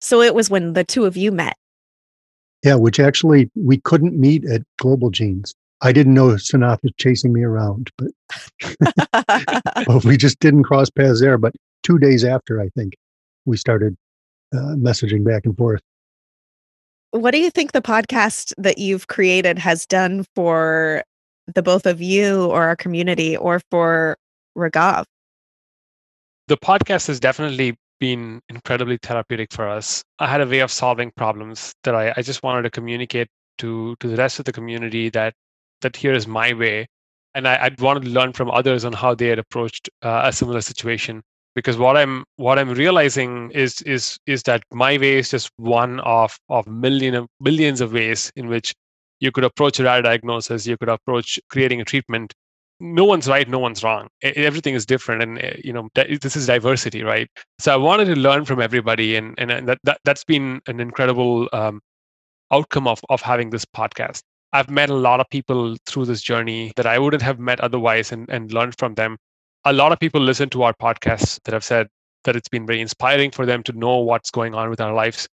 So 0.00 0.22
it 0.22 0.34
was 0.34 0.48
when 0.48 0.72
the 0.72 0.84
two 0.84 1.04
of 1.04 1.16
you 1.16 1.30
met. 1.30 1.56
Yeah, 2.64 2.76
which 2.76 3.00
actually 3.00 3.50
we 3.54 3.78
couldn't 3.78 4.18
meet 4.18 4.44
at 4.44 4.62
Global 4.78 5.10
Genes. 5.10 5.54
I 5.82 5.92
didn't 5.92 6.14
know 6.14 6.28
Sanath 6.28 6.82
was 6.82 6.92
chasing 6.98 7.32
me 7.32 7.42
around, 7.42 7.90
but, 7.96 8.08
but 9.86 10.04
we 10.04 10.16
just 10.16 10.38
didn't 10.40 10.64
cross 10.64 10.90
paths 10.90 11.20
there. 11.20 11.38
But 11.38 11.54
two 11.82 11.98
days 11.98 12.24
after, 12.24 12.60
I 12.60 12.68
think 12.70 12.94
we 13.46 13.56
started 13.56 13.96
uh, 14.54 14.76
messaging 14.76 15.24
back 15.24 15.46
and 15.46 15.56
forth. 15.56 15.80
What 17.12 17.32
do 17.32 17.38
you 17.38 17.50
think 17.50 17.72
the 17.72 17.82
podcast 17.82 18.52
that 18.58 18.78
you've 18.78 19.08
created 19.08 19.58
has 19.58 19.86
done 19.86 20.24
for 20.34 21.02
the 21.52 21.62
both 21.62 21.86
of 21.86 22.00
you 22.00 22.44
or 22.44 22.62
our 22.62 22.76
community 22.76 23.36
or 23.36 23.60
for 23.70 24.16
Raghav? 24.56 25.04
The 26.46 26.56
podcast 26.56 27.06
has 27.08 27.18
definitely 27.18 27.76
been 27.98 28.40
incredibly 28.48 28.98
therapeutic 29.02 29.52
for 29.52 29.68
us. 29.68 30.02
I 30.18 30.26
had 30.26 30.40
a 30.40 30.46
way 30.46 30.60
of 30.60 30.70
solving 30.70 31.10
problems 31.16 31.74
that 31.84 31.94
I, 31.94 32.12
I 32.16 32.22
just 32.22 32.42
wanted 32.42 32.62
to 32.62 32.70
communicate 32.70 33.28
to 33.58 33.94
to 34.00 34.08
the 34.08 34.16
rest 34.16 34.38
of 34.38 34.46
the 34.46 34.52
community 34.52 35.10
that 35.10 35.34
that 35.80 35.96
here 35.96 36.12
is 36.12 36.26
my 36.26 36.52
way, 36.52 36.86
and 37.34 37.46
I, 37.46 37.64
I'd 37.64 37.80
wanted 37.80 38.04
to 38.04 38.10
learn 38.10 38.32
from 38.32 38.50
others 38.50 38.84
on 38.84 38.92
how 38.92 39.14
they 39.14 39.28
had 39.28 39.38
approached 39.38 39.88
uh, 40.02 40.22
a 40.24 40.32
similar 40.32 40.60
situation. 40.60 41.22
Because 41.56 41.76
what 41.76 41.96
i'm 41.96 42.24
what 42.36 42.60
i'm 42.60 42.70
realizing 42.70 43.50
is 43.50 43.82
is 43.82 44.18
is 44.26 44.44
that 44.44 44.62
my 44.72 44.96
way 44.98 45.18
is 45.18 45.30
just 45.30 45.50
one 45.56 45.98
of 46.00 46.38
of 46.48 46.66
million 46.68 47.14
of 47.16 47.26
millions 47.40 47.80
of 47.80 47.92
ways 47.92 48.30
in 48.36 48.46
which 48.46 48.72
you 49.18 49.32
could 49.32 49.44
approach 49.44 49.80
a 49.80 49.84
rare 49.84 50.00
diagnosis 50.00 50.66
you 50.66 50.76
could 50.76 50.88
approach 50.88 51.40
creating 51.50 51.80
a 51.80 51.84
treatment. 51.84 52.32
No 52.78 53.04
one's 53.04 53.28
right 53.28 53.48
no 53.48 53.58
one's 53.58 53.82
wrong. 53.82 54.08
Everything 54.22 54.74
is 54.74 54.86
different. 54.86 55.22
And 55.22 55.38
eh, 55.42 55.56
you 55.64 55.72
know 55.72 55.88
this 55.94 56.36
is 56.36 56.46
diversity 56.46 57.02
right? 57.02 57.28
So 57.58 57.72
i 57.74 57.76
wanted 57.76 58.04
to 58.06 58.16
learn 58.16 58.44
from 58.44 58.60
everybody. 58.60 59.16
And 59.16 59.34
and, 59.38 59.68
that, 59.68 59.78
that 59.84 59.98
that's 60.04 60.24
been 60.24 60.60
an 60.68 60.78
incredible 60.80 61.48
um, 61.52 61.80
outcome 62.52 62.86
of 62.86 63.00
of 63.08 63.20
having 63.22 63.50
this 63.50 63.64
podcast 63.64 64.22
i've 64.52 64.70
met 64.70 64.90
a 64.90 64.94
lot 64.94 65.20
of 65.20 65.26
people 65.30 65.76
through 65.86 66.04
this 66.04 66.22
journey 66.22 66.72
that 66.76 66.86
i 66.86 66.98
wouldn't 66.98 67.22
have 67.22 67.38
met 67.38 67.60
otherwise 67.60 68.12
and 68.12 68.28
and 68.28 68.52
learned 68.52 68.74
from 68.78 68.94
them 68.94 69.16
a 69.64 69.72
lot 69.72 69.92
of 69.92 69.98
people 69.98 70.20
listen 70.20 70.48
to 70.50 70.62
our 70.62 70.74
podcasts 70.74 71.38
that 71.44 71.52
have 71.52 71.64
said 71.64 71.88
that 72.24 72.36
it's 72.36 72.48
been 72.48 72.66
very 72.66 72.80
inspiring 72.80 73.30
for 73.30 73.46
them 73.46 73.62
to 73.64 73.72
know 73.72 73.98
what's 73.98 74.30
going 74.30 74.54
on 74.54 74.70
with 74.70 74.80
our 74.80 74.92
lives. 74.92 75.28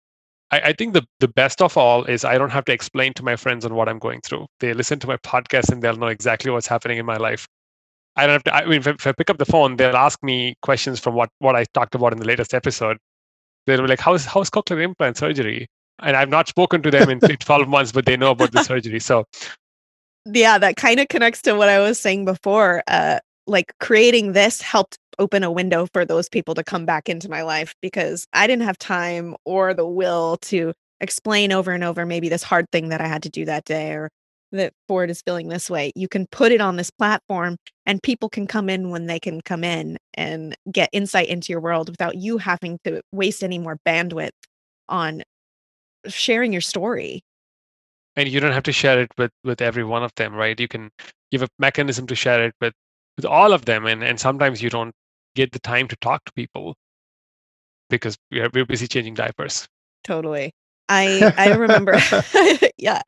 I, 0.50 0.60
I, 0.60 0.72
think 0.72 0.94
the, 0.94 1.04
the 1.20 1.28
best 1.28 1.60
of 1.60 1.76
all 1.76 2.04
is 2.04 2.24
I 2.24 2.38
don't 2.38 2.50
have 2.50 2.64
to 2.66 2.72
explain 2.72 3.12
to 3.14 3.24
my 3.24 3.36
friends 3.36 3.64
on 3.64 3.74
what 3.74 3.88
I'm 3.88 3.98
going 3.98 4.20
through. 4.20 4.46
They 4.60 4.72
listen 4.72 4.98
to 5.00 5.06
my 5.06 5.16
podcast 5.18 5.72
and 5.72 5.82
they'll 5.82 5.96
know 5.96 6.06
exactly 6.06 6.50
what's 6.50 6.68
happening 6.68 6.98
in 6.98 7.06
my 7.06 7.16
life. 7.16 7.46
I 8.14 8.26
don't 8.26 8.34
have 8.34 8.44
to, 8.44 8.54
I 8.54 8.64
mean, 8.64 8.78
if, 8.78 8.86
if 8.86 9.06
I 9.06 9.12
pick 9.12 9.30
up 9.30 9.38
the 9.38 9.44
phone, 9.44 9.76
they'll 9.76 9.96
ask 9.96 10.22
me 10.22 10.54
questions 10.62 11.00
from 11.00 11.14
what, 11.14 11.28
what 11.38 11.56
I 11.56 11.64
talked 11.74 11.94
about 11.94 12.12
in 12.12 12.18
the 12.18 12.24
latest 12.24 12.54
episode. 12.54 12.98
They'll 13.66 13.82
be 13.82 13.88
like, 13.88 14.00
how's 14.00 14.24
how's 14.24 14.48
cochlear 14.48 14.82
implant 14.82 15.16
surgery? 15.16 15.66
And 16.00 16.16
I've 16.16 16.28
not 16.28 16.48
spoken 16.48 16.82
to 16.82 16.90
them 16.90 17.08
in 17.08 17.20
12 17.20 17.68
months, 17.68 17.92
but 17.92 18.06
they 18.06 18.16
know 18.16 18.32
about 18.32 18.52
the 18.52 18.62
surgery. 18.62 19.00
So 19.00 19.24
yeah, 20.26 20.58
that 20.58 20.76
kind 20.76 21.00
of 21.00 21.08
connects 21.08 21.42
to 21.42 21.54
what 21.54 21.68
I 21.68 21.78
was 21.78 21.98
saying 21.98 22.24
before. 22.24 22.82
Uh, 22.88 23.20
like 23.46 23.72
creating 23.78 24.32
this 24.32 24.60
helped 24.60 24.98
open 25.18 25.44
a 25.44 25.52
window 25.52 25.86
for 25.92 26.04
those 26.04 26.28
people 26.28 26.54
to 26.54 26.64
come 26.64 26.84
back 26.84 27.08
into 27.08 27.28
my 27.28 27.42
life 27.42 27.74
because 27.80 28.26
I 28.32 28.46
didn't 28.46 28.64
have 28.64 28.78
time 28.78 29.36
or 29.44 29.72
the 29.72 29.86
will 29.86 30.36
to 30.42 30.72
explain 31.00 31.52
over 31.52 31.72
and 31.72 31.84
over 31.84 32.04
maybe 32.04 32.28
this 32.28 32.42
hard 32.42 32.66
thing 32.72 32.88
that 32.88 33.00
I 33.00 33.06
had 33.06 33.22
to 33.22 33.28
do 33.28 33.44
that 33.44 33.64
day 33.64 33.92
or 33.92 34.10
that 34.52 34.72
Ford 34.88 35.10
is 35.10 35.22
feeling 35.22 35.48
this 35.48 35.70
way. 35.70 35.92
You 35.94 36.08
can 36.08 36.26
put 36.30 36.52
it 36.52 36.60
on 36.60 36.76
this 36.76 36.90
platform 36.90 37.56
and 37.84 38.02
people 38.02 38.28
can 38.28 38.46
come 38.46 38.68
in 38.68 38.90
when 38.90 39.06
they 39.06 39.20
can 39.20 39.40
come 39.40 39.64
in 39.64 39.96
and 40.14 40.56
get 40.70 40.88
insight 40.92 41.28
into 41.28 41.52
your 41.52 41.60
world 41.60 41.88
without 41.88 42.16
you 42.16 42.38
having 42.38 42.78
to 42.84 43.00
waste 43.12 43.42
any 43.44 43.58
more 43.58 43.78
bandwidth 43.86 44.30
on 44.88 45.22
sharing 46.08 46.52
your 46.52 46.60
story. 46.60 47.22
And 48.16 48.28
you 48.28 48.40
don't 48.40 48.52
have 48.52 48.62
to 48.64 48.72
share 48.72 49.00
it 49.00 49.10
with 49.18 49.30
with 49.44 49.60
every 49.60 49.84
one 49.84 50.02
of 50.02 50.14
them, 50.16 50.34
right? 50.34 50.58
You 50.58 50.68
can 50.68 50.90
give 51.30 51.42
a 51.42 51.48
mechanism 51.58 52.06
to 52.06 52.14
share 52.14 52.44
it 52.44 52.54
with 52.60 52.72
with 53.16 53.26
all 53.26 53.52
of 53.52 53.64
them 53.64 53.86
and 53.86 54.02
and 54.02 54.18
sometimes 54.18 54.62
you 54.62 54.70
don't 54.70 54.94
get 55.34 55.52
the 55.52 55.58
time 55.60 55.88
to 55.88 55.96
talk 55.96 56.24
to 56.24 56.32
people 56.32 56.74
because 57.90 58.16
we're, 58.30 58.48
we're 58.54 58.66
busy 58.66 58.86
changing 58.86 59.14
diapers. 59.14 59.66
Totally. 60.04 60.52
I 60.88 61.32
I 61.36 61.54
remember 61.54 61.98
yeah. 62.78 63.02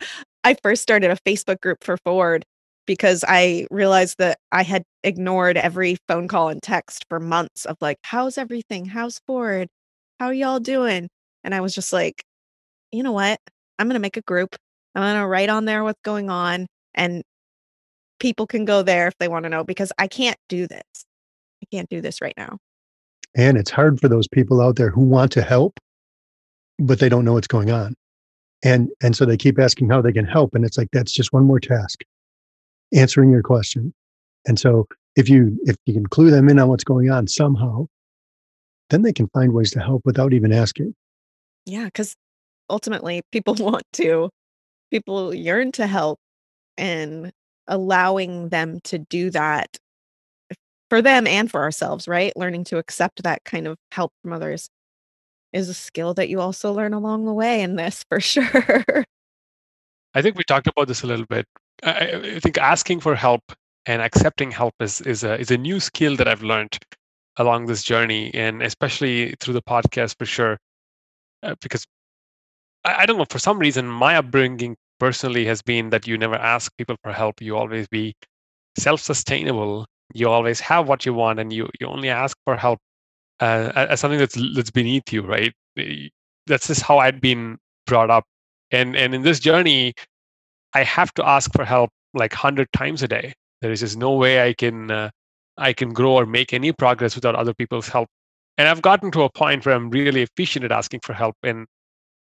I 0.44 0.56
first 0.62 0.82
started 0.82 1.10
a 1.10 1.16
Facebook 1.28 1.60
group 1.60 1.84
for 1.84 1.96
Ford 1.98 2.44
because 2.86 3.24
I 3.28 3.66
realized 3.70 4.16
that 4.18 4.38
I 4.50 4.62
had 4.62 4.82
ignored 5.04 5.58
every 5.58 5.98
phone 6.08 6.26
call 6.26 6.48
and 6.48 6.62
text 6.62 7.04
for 7.08 7.20
months 7.20 7.66
of 7.66 7.76
like, 7.80 7.98
how's 8.02 8.38
everything? 8.38 8.86
How's 8.86 9.20
Ford? 9.26 9.68
How 10.18 10.30
y'all 10.30 10.58
doing? 10.58 11.08
And 11.44 11.54
I 11.54 11.60
was 11.60 11.74
just 11.74 11.92
like, 11.92 12.24
you 12.92 13.02
know 13.02 13.12
what? 13.12 13.38
I'm 13.78 13.86
going 13.86 13.94
to 13.94 14.00
make 14.00 14.16
a 14.16 14.22
group. 14.22 14.56
I'm 14.94 15.02
going 15.02 15.22
to 15.22 15.26
write 15.26 15.48
on 15.48 15.64
there 15.64 15.84
what's 15.84 16.00
going 16.04 16.30
on 16.30 16.66
and 16.94 17.22
people 18.18 18.46
can 18.46 18.64
go 18.64 18.82
there 18.82 19.06
if 19.06 19.14
they 19.18 19.28
want 19.28 19.44
to 19.44 19.48
know 19.48 19.62
because 19.62 19.92
I 19.98 20.08
can't 20.08 20.38
do 20.48 20.66
this. 20.66 20.82
I 21.62 21.66
can't 21.70 21.88
do 21.88 22.00
this 22.00 22.20
right 22.20 22.34
now. 22.36 22.58
And 23.36 23.56
it's 23.56 23.70
hard 23.70 24.00
for 24.00 24.08
those 24.08 24.26
people 24.26 24.60
out 24.60 24.76
there 24.76 24.90
who 24.90 25.02
want 25.02 25.32
to 25.32 25.42
help, 25.42 25.78
but 26.78 26.98
they 26.98 27.08
don't 27.08 27.24
know 27.24 27.34
what's 27.34 27.46
going 27.46 27.70
on 27.70 27.94
and 28.62 28.88
and 29.00 29.16
so 29.16 29.24
they 29.24 29.36
keep 29.36 29.58
asking 29.58 29.88
how 29.88 30.00
they 30.02 30.12
can 30.12 30.24
help 30.24 30.54
and 30.54 30.64
it's 30.64 30.78
like 30.78 30.88
that's 30.92 31.12
just 31.12 31.32
one 31.32 31.44
more 31.44 31.60
task 31.60 32.02
answering 32.94 33.30
your 33.30 33.42
question 33.42 33.92
and 34.46 34.58
so 34.58 34.86
if 35.16 35.28
you 35.28 35.58
if 35.64 35.76
you 35.86 35.94
can 35.94 36.06
clue 36.06 36.30
them 36.30 36.48
in 36.48 36.58
on 36.58 36.68
what's 36.68 36.84
going 36.84 37.10
on 37.10 37.26
somehow 37.26 37.86
then 38.90 39.02
they 39.02 39.12
can 39.12 39.28
find 39.28 39.52
ways 39.52 39.70
to 39.70 39.80
help 39.80 40.02
without 40.04 40.32
even 40.32 40.52
asking 40.52 40.94
yeah 41.66 41.84
because 41.84 42.14
ultimately 42.70 43.22
people 43.32 43.54
want 43.58 43.84
to 43.92 44.30
people 44.90 45.34
yearn 45.34 45.72
to 45.72 45.86
help 45.86 46.18
and 46.76 47.30
allowing 47.66 48.48
them 48.48 48.80
to 48.84 48.98
do 48.98 49.30
that 49.30 49.76
for 50.88 51.02
them 51.02 51.26
and 51.26 51.50
for 51.50 51.62
ourselves 51.62 52.08
right 52.08 52.34
learning 52.36 52.64
to 52.64 52.78
accept 52.78 53.22
that 53.22 53.44
kind 53.44 53.66
of 53.66 53.76
help 53.92 54.12
from 54.22 54.32
others 54.32 54.70
is 55.52 55.68
a 55.68 55.74
skill 55.74 56.14
that 56.14 56.28
you 56.28 56.40
also 56.40 56.72
learn 56.72 56.92
along 56.92 57.24
the 57.24 57.32
way 57.32 57.62
in 57.62 57.76
this 57.76 58.04
for 58.08 58.20
sure. 58.20 59.04
I 60.14 60.22
think 60.22 60.36
we 60.36 60.44
talked 60.44 60.66
about 60.66 60.88
this 60.88 61.02
a 61.02 61.06
little 61.06 61.26
bit. 61.26 61.46
I, 61.82 62.32
I, 62.36 62.40
think 62.40 62.58
asking 62.58 63.00
for 63.00 63.14
help 63.14 63.42
and 63.86 64.02
accepting 64.02 64.50
help 64.50 64.74
is 64.80 65.00
is 65.02 65.22
a 65.22 65.38
is 65.38 65.50
a 65.50 65.58
new 65.58 65.78
skill 65.78 66.16
that 66.16 66.26
I've 66.26 66.42
learned 66.42 66.76
along 67.36 67.66
this 67.66 67.84
journey, 67.84 68.32
and 68.34 68.62
especially 68.62 69.34
through 69.38 69.54
the 69.54 69.62
podcast 69.62 70.16
for 70.18 70.26
sure. 70.26 70.58
Uh, 71.42 71.54
because 71.60 71.84
I, 72.88 73.02
I 73.02 73.06
don't 73.06 73.18
know, 73.18 73.26
for 73.30 73.38
some 73.38 73.58
reason, 73.58 73.86
my 73.86 74.16
upbringing 74.16 74.76
personally 74.98 75.44
has 75.46 75.62
been 75.62 75.90
that 75.90 76.06
you 76.06 76.18
never 76.18 76.34
ask 76.34 76.72
people 76.76 76.96
for 77.02 77.12
help. 77.12 77.40
You 77.40 77.56
always 77.56 77.86
be 77.88 78.14
self-sustainable. 78.78 79.86
You 80.14 80.28
always 80.30 80.60
have 80.60 80.88
what 80.88 81.04
you 81.04 81.12
want, 81.14 81.38
and 81.38 81.52
you 81.52 81.68
you 81.80 81.86
only 81.86 82.08
ask 82.08 82.36
for 82.44 82.56
help 82.56 82.78
uh, 83.40 83.72
as 83.74 84.00
something 84.00 84.18
that's 84.18 84.38
that's 84.54 84.70
beneath 84.70 85.12
you, 85.12 85.22
right? 85.22 85.52
That's 86.46 86.68
just 86.68 86.82
how 86.82 86.98
I'd 86.98 87.20
been 87.20 87.58
brought 87.86 88.10
up, 88.10 88.24
and 88.70 88.96
and 88.96 89.14
in 89.14 89.22
this 89.22 89.38
journey, 89.38 89.92
I 90.74 90.82
have 90.84 91.12
to 91.14 91.26
ask 91.26 91.52
for 91.52 91.64
help 91.64 91.90
like 92.14 92.32
hundred 92.32 92.68
times 92.72 93.02
a 93.02 93.08
day. 93.08 93.34
There 93.60 93.72
is 93.72 93.80
just 93.80 93.98
no 93.98 94.12
way 94.12 94.48
I 94.48 94.54
can 94.54 94.90
uh, 94.90 95.10
I 95.58 95.74
can 95.74 95.92
grow 95.92 96.14
or 96.14 96.26
make 96.26 96.54
any 96.54 96.72
progress 96.72 97.14
without 97.14 97.34
other 97.34 97.52
people's 97.52 97.88
help. 97.88 98.08
And 98.56 98.66
I've 98.68 98.82
gotten 98.82 99.10
to 99.12 99.22
a 99.22 99.30
point 99.30 99.66
where 99.66 99.74
I'm 99.74 99.90
really 99.90 100.22
efficient 100.22 100.64
at 100.64 100.72
asking 100.72 101.00
for 101.04 101.12
help, 101.12 101.36
and 101.42 101.66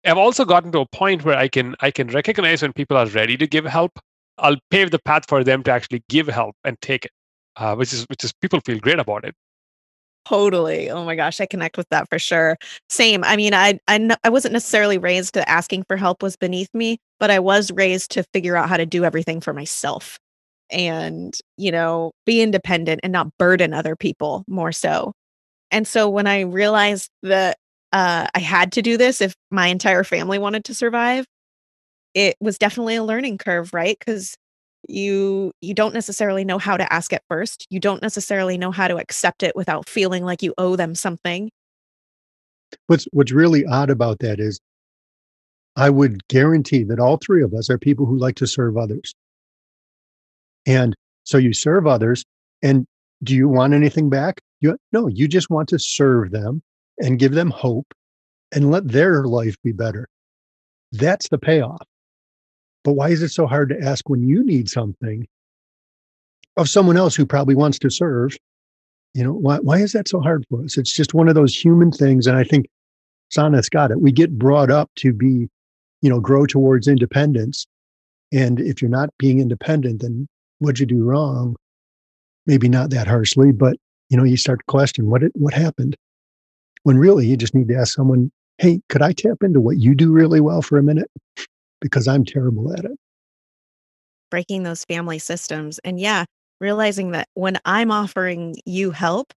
I've 0.05 0.19
also 0.19 0.45
gotten 0.45 0.73
to 0.73 0.81
a 0.81 0.87
point 0.87 1.25
where 1.25 1.37
I 1.37 1.49
can 1.49 1.77
I 1.81 1.91
can 1.91 2.09
recognize 2.09 2.63
when 2.63 2.73
people 2.73 2.97
are 2.97 3.07
ready 3.07 3.37
to 3.37 3.47
give 3.47 3.65
help. 3.65 3.99
I'll 4.39 4.57
pave 4.71 4.91
the 4.91 4.99
path 4.99 5.25
for 5.29 5.45
them 5.45 5.63
to 5.65 5.71
actually 5.71 6.03
give 6.09 6.27
help 6.27 6.57
and 6.65 6.81
take 6.81 7.07
it, 7.07 7.13
uh, 7.57 7.75
which 7.77 7.93
is 7.93 8.05
which 8.09 8.25
is 8.25 8.33
people 8.33 8.61
feel 8.61 8.79
great 8.79 8.99
about 8.99 9.25
it. 9.25 9.35
Totally. 10.27 10.91
Oh 10.91 11.05
my 11.05 11.17
gosh, 11.17 11.41
I 11.41 11.47
connect 11.47 11.77
with 11.77 11.89
that 11.91 12.09
for 12.09 12.19
sure. 12.19 12.57
Same. 12.89 13.23
I 13.25 13.37
mean, 13.37 13.53
I 13.53 13.79
I 13.89 14.17
I 14.25 14.31
wasn't 14.31 14.53
necessarily 14.55 14.97
raised 14.99 15.35
to 15.35 15.49
asking 15.49 15.85
for 15.85 15.97
help 15.97 16.23
was 16.23 16.37
beneath 16.37 16.71
me, 16.73 16.99
but 17.21 17.31
I 17.31 17.39
was 17.41 17.71
raised 17.73 18.11
to 18.13 18.25
figure 18.33 18.57
out 18.57 18.69
how 18.69 18.79
to 18.79 18.87
do 18.87 19.05
everything 19.05 19.41
for 19.41 19.53
myself 19.53 20.19
and, 20.71 21.35
you 21.59 21.71
know, 21.71 22.13
be 22.27 22.41
independent 22.43 23.01
and 23.03 23.13
not 23.13 23.37
burden 23.39 23.75
other 23.75 23.97
people 23.97 24.45
more 24.49 24.73
so. 24.73 25.13
And 25.71 25.87
so 25.87 26.09
when 26.09 26.27
I 26.27 26.41
realized 26.41 27.11
that 27.23 27.59
uh, 27.95 28.27
I 28.35 28.41
had 28.41 28.73
to 28.73 28.83
do 28.83 28.97
this 28.97 29.21
if 29.21 29.37
my 29.53 29.69
entire 29.69 30.03
family 30.03 30.37
wanted 30.37 30.65
to 30.65 30.75
survive, 30.75 31.27
it 32.13 32.37
was 32.41 32.59
definitely 32.59 32.97
a 32.97 33.05
learning 33.05 33.39
curve, 33.39 33.73
right? 33.73 33.97
Because 33.97 34.37
you 34.89 35.53
you 35.63 35.75
don't 35.75 35.95
necessarily 35.95 36.45
know 36.45 36.59
how 36.59 36.77
to 36.77 36.93
ask 36.93 37.15
at 37.15 37.23
first 37.27 37.67
you 37.71 37.81
don't 37.81 38.03
necessarily 38.03 38.59
know 38.59 38.71
how 38.71 38.87
to 38.87 38.99
accept 38.99 39.43
it 39.43 39.57
without 39.57 39.89
feeling 39.89 40.25
like 40.25 40.43
you 40.43 40.53
owe 40.59 40.77
them 40.77 40.95
something. 40.95 41.51
What's 42.89 43.07
what's 43.13 43.33
really 43.33 43.65
odd 43.65 43.89
about 43.89 44.19
that 44.19 44.41
is 44.41 44.61
i 45.77 45.89
would 45.89 46.27
guarantee 46.29 46.83
that 46.85 47.01
all 47.01 47.17
three 47.17 47.43
of 47.43 47.55
us 47.55 47.71
are 47.71 47.79
people 47.79 48.05
who 48.05 48.19
like 48.19 48.35
to 48.37 48.47
serve 48.47 48.77
others. 48.77 49.15
And 50.67 50.95
so 51.23 51.39
you 51.39 51.55
serve 51.55 51.87
others 51.87 52.25
and 52.63 52.87
do 53.23 53.35
you 53.35 53.49
want 53.49 53.73
anything 53.73 54.11
back? 54.11 54.41
You 54.61 54.77
no 54.93 55.07
you 55.07 55.29
just 55.29 55.49
want 55.49 55.69
to 55.69 55.79
serve 55.79 56.33
them 56.33 56.61
and 56.99 57.19
give 57.19 57.33
them 57.33 57.51
hope 57.51 57.93
and 58.53 58.71
let 58.71 58.89
their 58.89 59.25
life 59.25 59.57
be 59.63 59.73
better 59.73 60.07
that's 60.93 61.29
the 61.29 61.39
payoff 61.39 61.87
but 62.85 62.93
why 62.93 63.09
is 63.09 63.23
it 63.23 63.31
so 63.31 63.47
hard 63.47 63.71
to 63.71 63.81
ask 63.81 64.09
when 64.09 64.29
you 64.29 64.45
need 64.45 64.69
something 64.69 65.27
of 66.57 66.69
someone 66.69 66.97
else 66.97 67.17
who 67.17 67.27
probably 67.27 67.55
wants 67.55 67.79
to 67.81 67.91
serve? 67.91 68.37
You 69.15 69.25
know, 69.25 69.33
why, 69.33 69.59
why 69.59 69.79
is 69.79 69.93
that 69.93 70.07
so 70.07 70.21
hard 70.21 70.45
for 70.49 70.63
us? 70.63 70.77
It's 70.77 70.95
just 70.95 71.15
one 71.15 71.29
of 71.29 71.35
those 71.35 71.57
human 71.57 71.91
things. 71.91 72.27
And 72.27 72.37
I 72.37 72.45
think 72.45 72.67
Sanath's 73.31 73.71
got 73.71 73.91
it. 73.91 74.01
We 74.01 74.13
get 74.13 74.39
brought 74.39 74.71
up 74.71 74.91
to 74.97 75.13
be, 75.13 75.49
you 76.03 76.11
know, 76.11 76.21
grow 76.21 76.47
towards 76.47 76.87
independence. 76.87 77.67
And 78.33 78.61
if 78.61 78.83
you're 78.83 78.91
not 78.91 79.11
being 79.19 79.41
independent, 79.41 80.03
then 80.03 80.29
what'd 80.59 80.79
you 80.79 80.87
do 80.87 81.05
wrong? 81.05 81.57
Maybe 82.47 82.69
not 82.69 82.91
that 82.91 83.07
harshly, 83.07 83.51
but 83.51 83.77
you 84.11 84.19
know, 84.19 84.25
you 84.25 84.37
start 84.37 84.59
to 84.59 84.65
question 84.67 85.09
what 85.09 85.23
it, 85.23 85.33
what 85.35 85.55
happened. 85.55 85.97
When 86.85 86.97
really 86.97 87.27
you 87.27 87.37
just 87.37 87.55
need 87.55 87.69
to 87.69 87.75
ask 87.75 87.95
someone, 87.95 88.31
hey, 88.59 88.81
could 88.89 89.03
I 89.03 89.13
tap 89.13 89.43
into 89.43 89.61
what 89.61 89.79
you 89.79 89.95
do 89.95 90.13
really 90.13 90.41
well 90.41 90.63
for 90.63 90.79
a 90.79 90.83
minute? 90.83 91.11
because 91.85 92.09
I'm 92.09 92.25
terrible 92.25 92.73
at 92.73 92.87
it. 92.87 92.99
Breaking 94.31 94.63
those 94.63 94.85
family 94.85 95.19
systems. 95.19 95.79
And 95.85 96.01
yeah, 96.01 96.25
realizing 96.59 97.11
that 97.11 97.29
when 97.35 97.59
I'm 97.67 97.91
offering 97.91 98.57
you 98.65 98.91
help, 98.91 99.35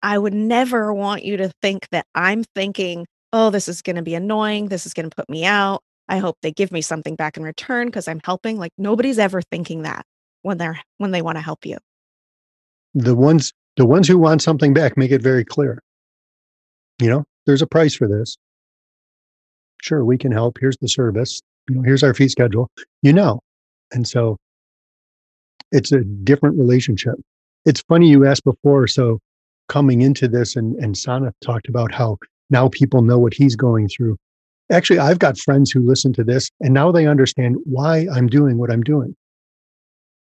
I 0.00 0.16
would 0.16 0.32
never 0.32 0.94
want 0.94 1.24
you 1.24 1.36
to 1.38 1.50
think 1.60 1.88
that 1.90 2.06
I'm 2.14 2.44
thinking, 2.54 3.04
oh, 3.32 3.50
this 3.50 3.66
is 3.66 3.82
going 3.82 3.96
to 3.96 4.02
be 4.02 4.14
annoying. 4.14 4.68
This 4.68 4.86
is 4.86 4.94
going 4.94 5.10
to 5.10 5.14
put 5.14 5.28
me 5.28 5.44
out. 5.44 5.82
I 6.08 6.18
hope 6.18 6.36
they 6.40 6.52
give 6.52 6.70
me 6.70 6.82
something 6.82 7.16
back 7.16 7.36
in 7.36 7.42
return 7.42 7.88
because 7.88 8.06
I'm 8.06 8.20
helping. 8.24 8.58
Like 8.58 8.72
nobody's 8.78 9.18
ever 9.18 9.42
thinking 9.42 9.82
that 9.82 10.06
when 10.42 10.58
they're 10.58 10.80
when 10.98 11.10
they 11.10 11.20
want 11.20 11.36
to 11.36 11.42
help 11.42 11.66
you. 11.66 11.78
The 12.94 13.16
ones 13.16 13.52
the 13.76 13.86
ones 13.86 14.06
who 14.06 14.18
want 14.18 14.40
something 14.40 14.72
back 14.72 14.96
make 14.96 15.10
it 15.10 15.20
very 15.20 15.44
clear. 15.44 15.82
You 17.00 17.10
know, 17.10 17.24
there's 17.46 17.62
a 17.62 17.66
price 17.66 17.94
for 17.94 18.08
this. 18.08 18.36
Sure, 19.82 20.04
we 20.04 20.18
can 20.18 20.32
help. 20.32 20.58
Here's 20.60 20.78
the 20.78 20.88
service 20.88 21.42
you 21.68 21.76
know, 21.76 21.82
here's 21.82 22.02
our 22.02 22.14
fee 22.14 22.28
schedule, 22.28 22.70
you 23.02 23.12
know. 23.12 23.40
And 23.92 24.06
so 24.06 24.36
it's 25.72 25.92
a 25.92 26.02
different 26.02 26.58
relationship. 26.58 27.14
It's 27.64 27.82
funny 27.82 28.08
you 28.08 28.26
asked 28.26 28.44
before. 28.44 28.86
So 28.86 29.18
coming 29.68 30.02
into 30.02 30.28
this 30.28 30.56
and, 30.56 30.76
and 30.76 30.94
Sanath 30.94 31.34
talked 31.42 31.68
about 31.68 31.92
how 31.92 32.18
now 32.50 32.68
people 32.68 33.02
know 33.02 33.18
what 33.18 33.34
he's 33.34 33.56
going 33.56 33.88
through. 33.88 34.16
Actually, 34.70 34.98
I've 34.98 35.18
got 35.18 35.38
friends 35.38 35.70
who 35.70 35.80
listen 35.80 36.12
to 36.14 36.24
this 36.24 36.50
and 36.60 36.74
now 36.74 36.92
they 36.92 37.06
understand 37.06 37.56
why 37.64 38.06
I'm 38.12 38.28
doing 38.28 38.58
what 38.58 38.70
I'm 38.70 38.82
doing. 38.82 39.14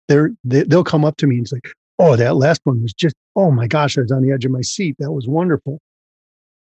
They're, 0.07 0.31
they, 0.43 0.63
they'll 0.63 0.83
come 0.83 1.05
up 1.05 1.17
to 1.17 1.27
me 1.27 1.37
and 1.37 1.47
say, 1.47 1.59
Oh, 1.99 2.15
that 2.15 2.35
last 2.35 2.61
one 2.63 2.81
was 2.81 2.93
just, 2.93 3.15
oh 3.35 3.51
my 3.51 3.67
gosh, 3.67 3.97
I 3.97 4.01
was 4.01 4.11
on 4.11 4.23
the 4.23 4.31
edge 4.31 4.43
of 4.43 4.51
my 4.51 4.61
seat. 4.61 4.95
That 4.97 5.11
was 5.11 5.27
wonderful. 5.27 5.79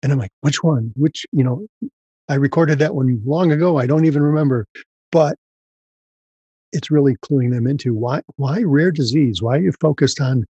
And 0.04 0.12
I'm 0.12 0.18
like, 0.18 0.30
which 0.42 0.62
one? 0.62 0.92
Which, 0.96 1.24
you 1.32 1.42
know, 1.42 1.66
I 2.28 2.34
recorded 2.34 2.78
that 2.78 2.94
one 2.94 3.22
long 3.24 3.50
ago. 3.50 3.78
I 3.78 3.86
don't 3.86 4.04
even 4.04 4.22
remember. 4.22 4.66
But 5.10 5.36
it's 6.72 6.90
really 6.90 7.16
cluing 7.24 7.50
them 7.52 7.66
into 7.66 7.94
why 7.94 8.20
why 8.36 8.62
rare 8.64 8.90
disease? 8.90 9.40
Why 9.40 9.56
are 9.56 9.62
you 9.62 9.72
focused 9.80 10.20
on 10.20 10.44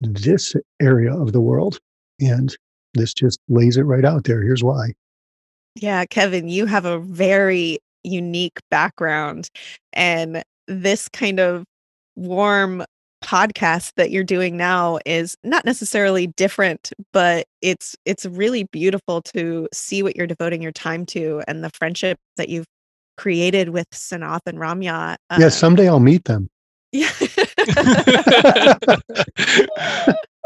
this 0.00 0.54
area 0.80 1.12
of 1.12 1.32
the 1.32 1.40
world? 1.40 1.80
And 2.20 2.56
this 2.94 3.12
just 3.12 3.40
lays 3.48 3.76
it 3.76 3.82
right 3.82 4.04
out 4.04 4.24
there. 4.24 4.42
Here's 4.42 4.62
why. 4.62 4.92
Yeah, 5.74 6.04
Kevin, 6.04 6.48
you 6.48 6.66
have 6.66 6.84
a 6.84 7.00
very 7.00 7.80
unique 8.04 8.60
background 8.70 9.50
and 9.92 10.44
this 10.68 11.08
kind 11.08 11.40
of 11.40 11.64
warm 12.14 12.84
podcast 13.24 13.92
that 13.96 14.10
you're 14.10 14.22
doing 14.22 14.56
now 14.56 14.98
is 15.06 15.36
not 15.42 15.64
necessarily 15.64 16.26
different 16.26 16.92
but 17.12 17.46
it's 17.62 17.96
it's 18.04 18.26
really 18.26 18.64
beautiful 18.64 19.22
to 19.22 19.66
see 19.72 20.02
what 20.02 20.14
you're 20.14 20.26
devoting 20.26 20.60
your 20.60 20.72
time 20.72 21.06
to 21.06 21.42
and 21.48 21.64
the 21.64 21.70
friendship 21.70 22.18
that 22.36 22.48
you've 22.48 22.66
created 23.16 23.70
with 23.70 23.88
Sanath 23.90 24.40
and 24.46 24.58
Ramya. 24.58 25.16
Uh, 25.30 25.36
yeah, 25.38 25.48
someday 25.48 25.88
I'll 25.88 26.00
meet 26.00 26.24
them. 26.24 26.48
Yeah. 26.94 27.10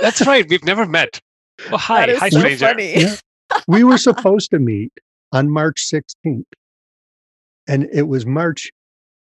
That's 0.00 0.26
right. 0.26 0.48
We've 0.48 0.64
never 0.64 0.86
met. 0.86 1.20
Oh, 1.70 1.76
hi. 1.76 2.14
Hi, 2.14 2.30
so 2.30 2.38
stranger. 2.38 2.72
Yeah. 2.80 3.16
We 3.66 3.84
were 3.84 3.98
supposed 3.98 4.50
to 4.52 4.58
meet 4.58 4.90
on 5.32 5.50
March 5.50 5.86
16th. 5.92 6.44
And 7.66 7.86
it 7.92 8.04
was 8.04 8.24
March, 8.24 8.70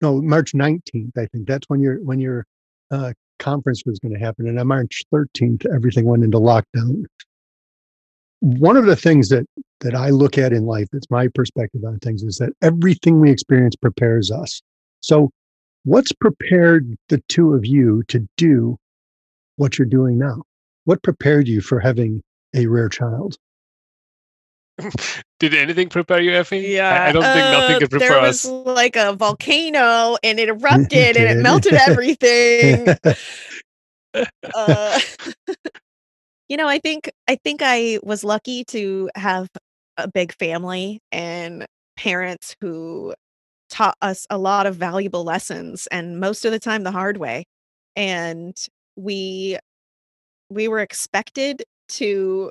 no, 0.01 0.21
March 0.23 0.55
19th, 0.55 1.17
I 1.17 1.27
think. 1.27 1.47
That's 1.47 1.69
when 1.69 1.79
your 1.81 2.03
when 2.03 2.19
your 2.19 2.47
uh, 2.91 3.13
conference 3.45 3.83
was 3.85 3.99
going 3.99 4.15
to 4.15 4.19
happen. 4.19 4.49
And 4.49 4.59
on 4.59 4.67
March 4.67 5.03
13th, 5.13 5.67
everything 5.75 6.07
went 6.07 6.25
into 6.25 6.39
lockdown. 6.39 7.05
One 8.41 8.77
of 8.77 8.87
the 8.87 8.97
things 8.97 9.29
that 9.29 9.47
that 9.81 9.95
I 9.95 10.11
look 10.11 10.39
at 10.39 10.53
in 10.53 10.65
life, 10.65 10.89
that's 10.93 11.11
my 11.11 11.29
perspective 11.29 11.83
on 11.85 11.99
things, 11.99 12.23
is 12.23 12.39
that 12.39 12.53
everything 12.63 13.21
we 13.21 13.31
experience 13.31 13.77
prepares 13.77 14.31
us. 14.31 14.63
So, 15.01 15.31
what's 15.85 16.13
prepared 16.13 16.97
the 17.11 17.23
two 17.29 17.53
of 17.53 17.67
you 17.67 18.03
to 18.09 18.27
do 18.39 18.79
what 19.57 19.79
you're 19.79 19.87
doing 19.87 20.19
now? 20.19 20.43
What 20.85 21.03
prepared 21.03 21.47
you 21.47 21.61
for 21.61 21.81
having 21.81 22.23
a 22.55 22.67
rare 22.67 22.89
child? 22.89 23.37
Did 25.41 25.55
anything 25.55 25.89
prepare 25.89 26.21
you, 26.21 26.33
Effie? 26.33 26.59
Yeah. 26.59 26.91
I, 26.91 27.09
I 27.09 27.13
don't 27.13 27.23
think 27.23 27.37
nothing 27.37 27.77
uh, 27.77 27.79
could 27.81 27.91
prepare 27.91 28.09
there 28.09 28.21
us. 28.21 28.43
There 28.43 28.53
was 28.53 28.67
like 28.67 28.97
a 28.97 29.13
volcano 29.15 30.17
and 30.23 30.39
it 30.39 30.49
erupted 30.49 31.17
and 31.17 31.39
it 31.39 31.43
melted 31.43 31.75
everything. 31.89 32.89
uh, 34.55 35.01
you 36.49 36.57
know, 36.57 36.69
I 36.69 36.79
think 36.79 37.11
I 37.29 37.37
think 37.43 37.61
I 37.63 37.99
was 38.03 38.25
lucky 38.25 38.65
to 38.65 39.11
have 39.15 39.49
a 39.97 40.09
big 40.09 40.35
family 40.35 41.01
and 41.13 41.67
parents 41.97 42.57
who 42.61 43.15
taught 43.71 43.97
us 44.03 44.27
a 44.31 44.39
lot 44.39 44.67
of 44.67 44.77
valuable 44.77 45.25
lessons 45.25 45.89
and 45.91 46.21
most 46.21 46.45
of 46.45 46.53
the 46.53 46.59
time 46.59 46.83
the 46.83 46.91
hard 46.91 47.17
way. 47.17 47.45
And 47.97 48.57
we 48.97 49.59
we 50.51 50.69
were 50.69 50.81
expected 50.81 51.63
to 51.89 52.51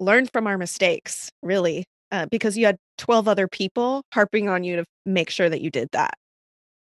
learn 0.00 0.26
from 0.26 0.46
our 0.46 0.58
mistakes, 0.58 1.30
really, 1.42 1.84
uh, 2.12 2.26
because 2.30 2.56
you 2.56 2.66
had 2.66 2.76
12 2.98 3.28
other 3.28 3.48
people 3.48 4.02
harping 4.12 4.48
on 4.48 4.64
you 4.64 4.76
to 4.76 4.84
make 5.06 5.30
sure 5.30 5.48
that 5.48 5.60
you 5.60 5.70
did 5.70 5.88
that. 5.92 6.14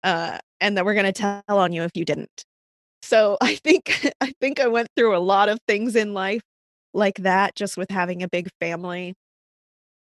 Uh, 0.03 0.39
and 0.61 0.77
that 0.77 0.85
we're 0.85 0.95
going 0.95 1.11
to 1.11 1.13
tell 1.13 1.43
on 1.49 1.73
you 1.73 1.83
if 1.83 1.93
you 1.95 2.05
didn't. 2.05 2.45
So 3.03 3.37
I 3.43 3.57
think 3.57 4.11
I 4.21 4.33
think 4.41 4.61
I 4.61 4.67
went 4.67 4.89
through 4.97 5.17
a 5.17 5.19
lot 5.19 5.49
of 5.49 5.59
things 5.67 5.97
in 5.97 6.15
life 6.15 6.43
like 6.93 7.17
that 7.19 7.55
just 7.55 7.77
with 7.77 7.91
having 7.91 8.23
a 8.23 8.29
big 8.29 8.49
family. 8.61 9.15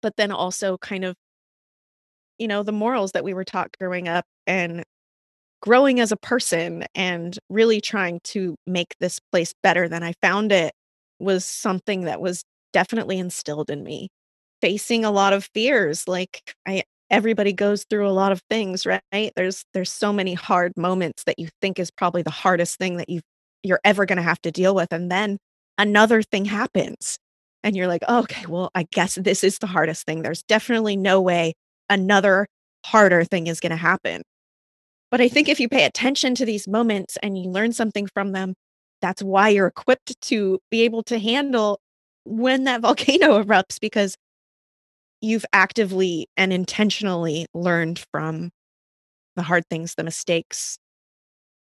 But 0.01 0.15
then 0.17 0.31
also 0.31 0.77
kind 0.77 1.03
of 1.05 1.15
you 2.37 2.47
know, 2.47 2.63
the 2.63 2.71
morals 2.71 3.11
that 3.13 3.23
we 3.23 3.33
were 3.33 3.43
taught 3.43 3.75
growing 3.79 4.07
up 4.07 4.25
and 4.45 4.83
growing 5.61 5.99
as 5.99 6.11
a 6.11 6.17
person 6.17 6.85
and 6.95 7.37
really 7.49 7.81
trying 7.81 8.19
to 8.23 8.55
make 8.67 8.95
this 8.99 9.19
place 9.31 9.53
better 9.63 9.89
than 9.89 10.03
I 10.03 10.13
found 10.21 10.51
it 10.51 10.73
was 11.19 11.45
something 11.45 12.01
that 12.01 12.21
was 12.21 12.43
definitely 12.73 13.17
instilled 13.19 13.69
in 13.69 13.83
me. 13.83 14.09
Facing 14.61 15.05
a 15.05 15.11
lot 15.11 15.33
of 15.33 15.49
fears, 15.53 16.07
like 16.07 16.41
I 16.67 16.83
everybody 17.09 17.53
goes 17.53 17.85
through 17.89 18.07
a 18.07 18.11
lot 18.11 18.31
of 18.31 18.41
things, 18.49 18.85
right? 18.85 19.31
There's 19.35 19.63
there's 19.73 19.91
so 19.91 20.11
many 20.13 20.33
hard 20.33 20.73
moments 20.77 21.23
that 21.25 21.39
you 21.39 21.49
think 21.61 21.79
is 21.79 21.91
probably 21.91 22.23
the 22.23 22.31
hardest 22.31 22.77
thing 22.79 22.97
that 22.97 23.09
you 23.09 23.21
you're 23.63 23.79
ever 23.85 24.05
going 24.05 24.17
to 24.17 24.23
have 24.23 24.41
to 24.43 24.51
deal 24.51 24.73
with 24.75 24.91
and 24.93 25.11
then 25.11 25.37
another 25.77 26.21
thing 26.23 26.45
happens 26.45 27.17
and 27.63 27.75
you're 27.75 27.87
like, 27.87 28.03
oh, 28.07 28.19
"Okay, 28.21 28.45
well, 28.47 28.71
I 28.75 28.85
guess 28.91 29.15
this 29.15 29.43
is 29.43 29.59
the 29.59 29.67
hardest 29.67 30.05
thing. 30.05 30.21
There's 30.23 30.43
definitely 30.43 30.95
no 30.97 31.21
way 31.21 31.53
another 31.89 32.47
harder 32.85 33.23
thing 33.25 33.47
is 33.47 33.59
going 33.59 33.71
to 33.71 33.75
happen." 33.77 34.23
But 35.11 35.21
I 35.21 35.29
think 35.29 35.47
if 35.49 35.59
you 35.59 35.69
pay 35.69 35.85
attention 35.85 36.35
to 36.35 36.45
these 36.45 36.67
moments 36.67 37.17
and 37.23 37.37
you 37.37 37.49
learn 37.49 37.71
something 37.73 38.07
from 38.13 38.31
them, 38.33 38.53
that's 39.01 39.23
why 39.23 39.49
you're 39.49 39.67
equipped 39.67 40.19
to 40.21 40.59
be 40.71 40.81
able 40.83 41.03
to 41.03 41.19
handle 41.19 41.79
when 42.27 42.65
that 42.65 42.81
volcano 42.81 43.41
erupts 43.41 43.79
because 43.79 44.15
you've 45.21 45.45
actively 45.53 46.27
and 46.37 46.53
intentionally 46.53 47.47
learned 47.53 48.03
from 48.11 48.51
the 49.35 49.43
hard 49.43 49.63
things, 49.69 49.95
the 49.95 50.03
mistakes, 50.03 50.77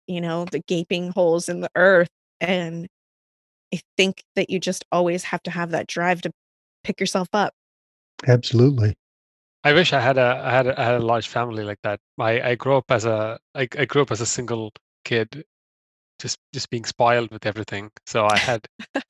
you 0.06 0.20
know, 0.20 0.44
the 0.46 0.60
gaping 0.60 1.10
holes 1.10 1.48
in 1.48 1.60
the 1.60 1.70
earth. 1.74 2.08
And 2.40 2.86
I 3.74 3.80
think 3.96 4.22
that 4.36 4.50
you 4.50 4.58
just 4.58 4.84
always 4.92 5.24
have 5.24 5.42
to 5.44 5.50
have 5.50 5.70
that 5.70 5.86
drive 5.86 6.22
to 6.22 6.32
pick 6.84 7.00
yourself 7.00 7.28
up. 7.32 7.54
Absolutely. 8.26 8.94
I 9.64 9.72
wish 9.72 9.92
I 9.92 10.00
had 10.00 10.18
a 10.18 10.42
I 10.44 10.50
had 10.50 10.66
a, 10.66 10.80
I 10.80 10.84
had 10.84 10.94
a 10.96 11.04
large 11.04 11.28
family 11.28 11.62
like 11.62 11.78
that. 11.82 12.00
I 12.18 12.40
I 12.40 12.54
grew 12.56 12.76
up 12.76 12.90
as 12.90 13.04
a 13.04 13.38
I, 13.54 13.68
I 13.78 13.84
grew 13.84 14.02
up 14.02 14.10
as 14.10 14.20
a 14.20 14.26
single 14.26 14.72
kid, 15.04 15.44
just 16.18 16.38
just 16.52 16.68
being 16.70 16.84
spoiled 16.84 17.30
with 17.30 17.46
everything. 17.46 17.90
So 18.06 18.26
I 18.26 18.38
had 18.38 18.66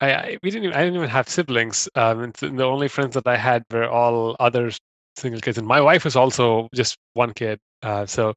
I, 0.00 0.12
I 0.12 0.38
we 0.42 0.50
didn't 0.50 0.64
even, 0.64 0.76
I 0.76 0.80
didn't 0.82 0.96
even 0.96 1.08
have 1.08 1.28
siblings. 1.28 1.88
Um, 1.94 2.22
and 2.22 2.34
the 2.34 2.64
only 2.64 2.88
friends 2.88 3.14
that 3.14 3.26
I 3.26 3.36
had 3.36 3.64
were 3.72 3.88
all 3.88 4.36
other 4.40 4.70
single 5.16 5.40
kids, 5.40 5.58
and 5.58 5.66
my 5.66 5.80
wife 5.80 6.04
was 6.04 6.16
also 6.16 6.68
just 6.74 6.96
one 7.14 7.32
kid. 7.32 7.58
Uh, 7.82 8.06
so 8.06 8.34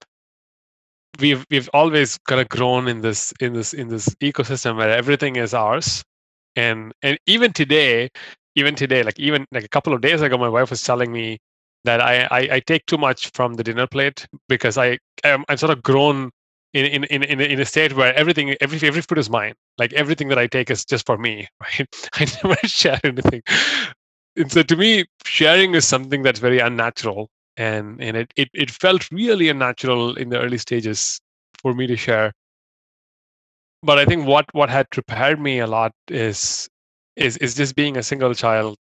we've 1.20 1.46
we've 1.50 1.70
always 1.74 2.18
kind 2.28 2.42
of 2.42 2.50
grown 2.50 2.88
in 2.88 3.02
this 3.02 3.34
in 3.40 3.54
this 3.54 3.74
in 3.74 3.90
this 3.90 4.10
ecosystem 4.22 4.78
where 4.78 4.90
everything 4.90 5.36
is 5.36 5.54
ours, 5.54 6.04
and 6.56 6.94
and 7.04 7.18
even 7.28 7.54
today, 7.54 8.10
even 8.56 8.76
today, 8.76 9.04
like 9.04 9.20
even 9.20 9.46
like 9.52 9.64
a 9.64 9.70
couple 9.70 9.94
of 9.94 10.02
days 10.02 10.22
ago, 10.22 10.38
my 10.38 10.50
wife 10.50 10.70
was 10.70 10.84
telling 10.84 11.12
me 11.12 11.38
that 11.84 12.00
I, 12.02 12.28
I, 12.30 12.40
I 12.56 12.60
take 12.60 12.86
too 12.86 12.98
much 12.98 13.32
from 13.34 13.56
the 13.56 13.64
dinner 13.64 13.88
plate 13.88 14.28
because 14.48 14.78
I 14.78 14.98
I'm, 15.24 15.46
I'm 15.50 15.58
sort 15.58 15.72
of 15.72 15.82
grown 15.84 16.32
in 16.74 17.04
in 17.04 17.24
in 17.24 17.42
in 17.42 17.60
a, 17.60 17.66
state 17.66 17.94
where 17.94 18.14
everything 18.16 18.56
every 18.62 18.88
every 18.88 19.02
food 19.02 19.18
is 19.18 19.30
mine. 19.30 19.54
Like 19.78 19.94
everything 19.94 20.30
that 20.30 20.38
i 20.38 20.48
take 20.48 20.70
is 20.70 20.86
just 20.86 21.06
for 21.06 21.18
me 21.18 21.48
right? 21.62 22.10
I 22.14 22.26
never 22.44 22.56
share 22.68 23.00
anything. 23.04 23.42
And 24.38 24.52
so 24.52 24.64
to 24.64 24.76
me 24.76 25.06
sharing 25.26 25.76
is 25.76 25.88
something 25.88 26.24
that's 26.24 26.40
very 26.40 26.60
unnatural. 26.60 27.30
And 27.58 28.02
and 28.02 28.16
it, 28.16 28.32
it 28.36 28.50
it 28.54 28.72
felt 28.72 29.12
really 29.12 29.50
unnatural 29.50 30.16
in 30.16 30.30
the 30.30 30.40
early 30.40 30.58
stages 30.58 31.20
for 31.62 31.74
me 31.74 31.88
to 31.88 31.98
share. 31.98 32.32
But 33.84 33.98
i 34.00 34.06
think 34.06 34.26
what 34.28 34.46
what 34.54 34.70
had 34.70 34.90
prepared 34.92 35.40
me 35.40 35.60
a 35.60 35.68
lot 35.68 35.92
is 36.08 36.70
is 37.16 37.38
is 37.38 37.56
just 37.56 37.76
being 37.76 37.98
a 37.98 38.04
single 38.04 38.34
child. 38.34 38.78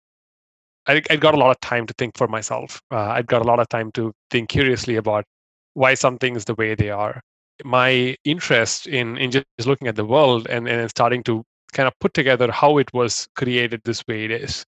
I, 0.86 1.02
I 1.10 1.16
got 1.16 1.34
a 1.34 1.38
lot 1.38 1.50
of 1.50 1.60
time 1.60 1.86
to 1.86 1.94
think 1.94 2.16
for 2.16 2.28
myself. 2.28 2.80
Uh, 2.90 3.08
I've 3.16 3.26
got 3.26 3.40
a 3.40 3.44
lot 3.44 3.58
of 3.58 3.68
time 3.70 3.90
to 3.92 4.12
think 4.30 4.50
curiously 4.50 4.96
about 4.96 5.24
why 5.72 5.94
some 5.94 6.18
things 6.18 6.44
the 6.44 6.54
way 6.54 6.74
they 6.74 6.90
are 6.90 7.22
my 7.64 8.16
interest 8.24 8.86
in 8.86 9.16
in 9.18 9.30
just 9.30 9.46
looking 9.66 9.88
at 9.88 9.96
the 9.96 10.04
world 10.04 10.46
and 10.48 10.66
and 10.68 10.90
starting 10.90 11.22
to 11.24 11.44
kind 11.72 11.86
of 11.86 11.92
put 12.00 12.14
together 12.14 12.50
how 12.50 12.78
it 12.78 12.92
was 12.94 13.28
created 13.36 13.80
this 13.84 14.02
way 14.08 14.24
it 14.24 14.30
is. 14.30 14.64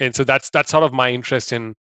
And 0.00 0.14
so 0.14 0.24
that's 0.24 0.50
that's 0.50 0.70
sort 0.70 0.84
of 0.84 0.92
my 0.92 1.10
interest 1.10 1.52
in 1.52 1.74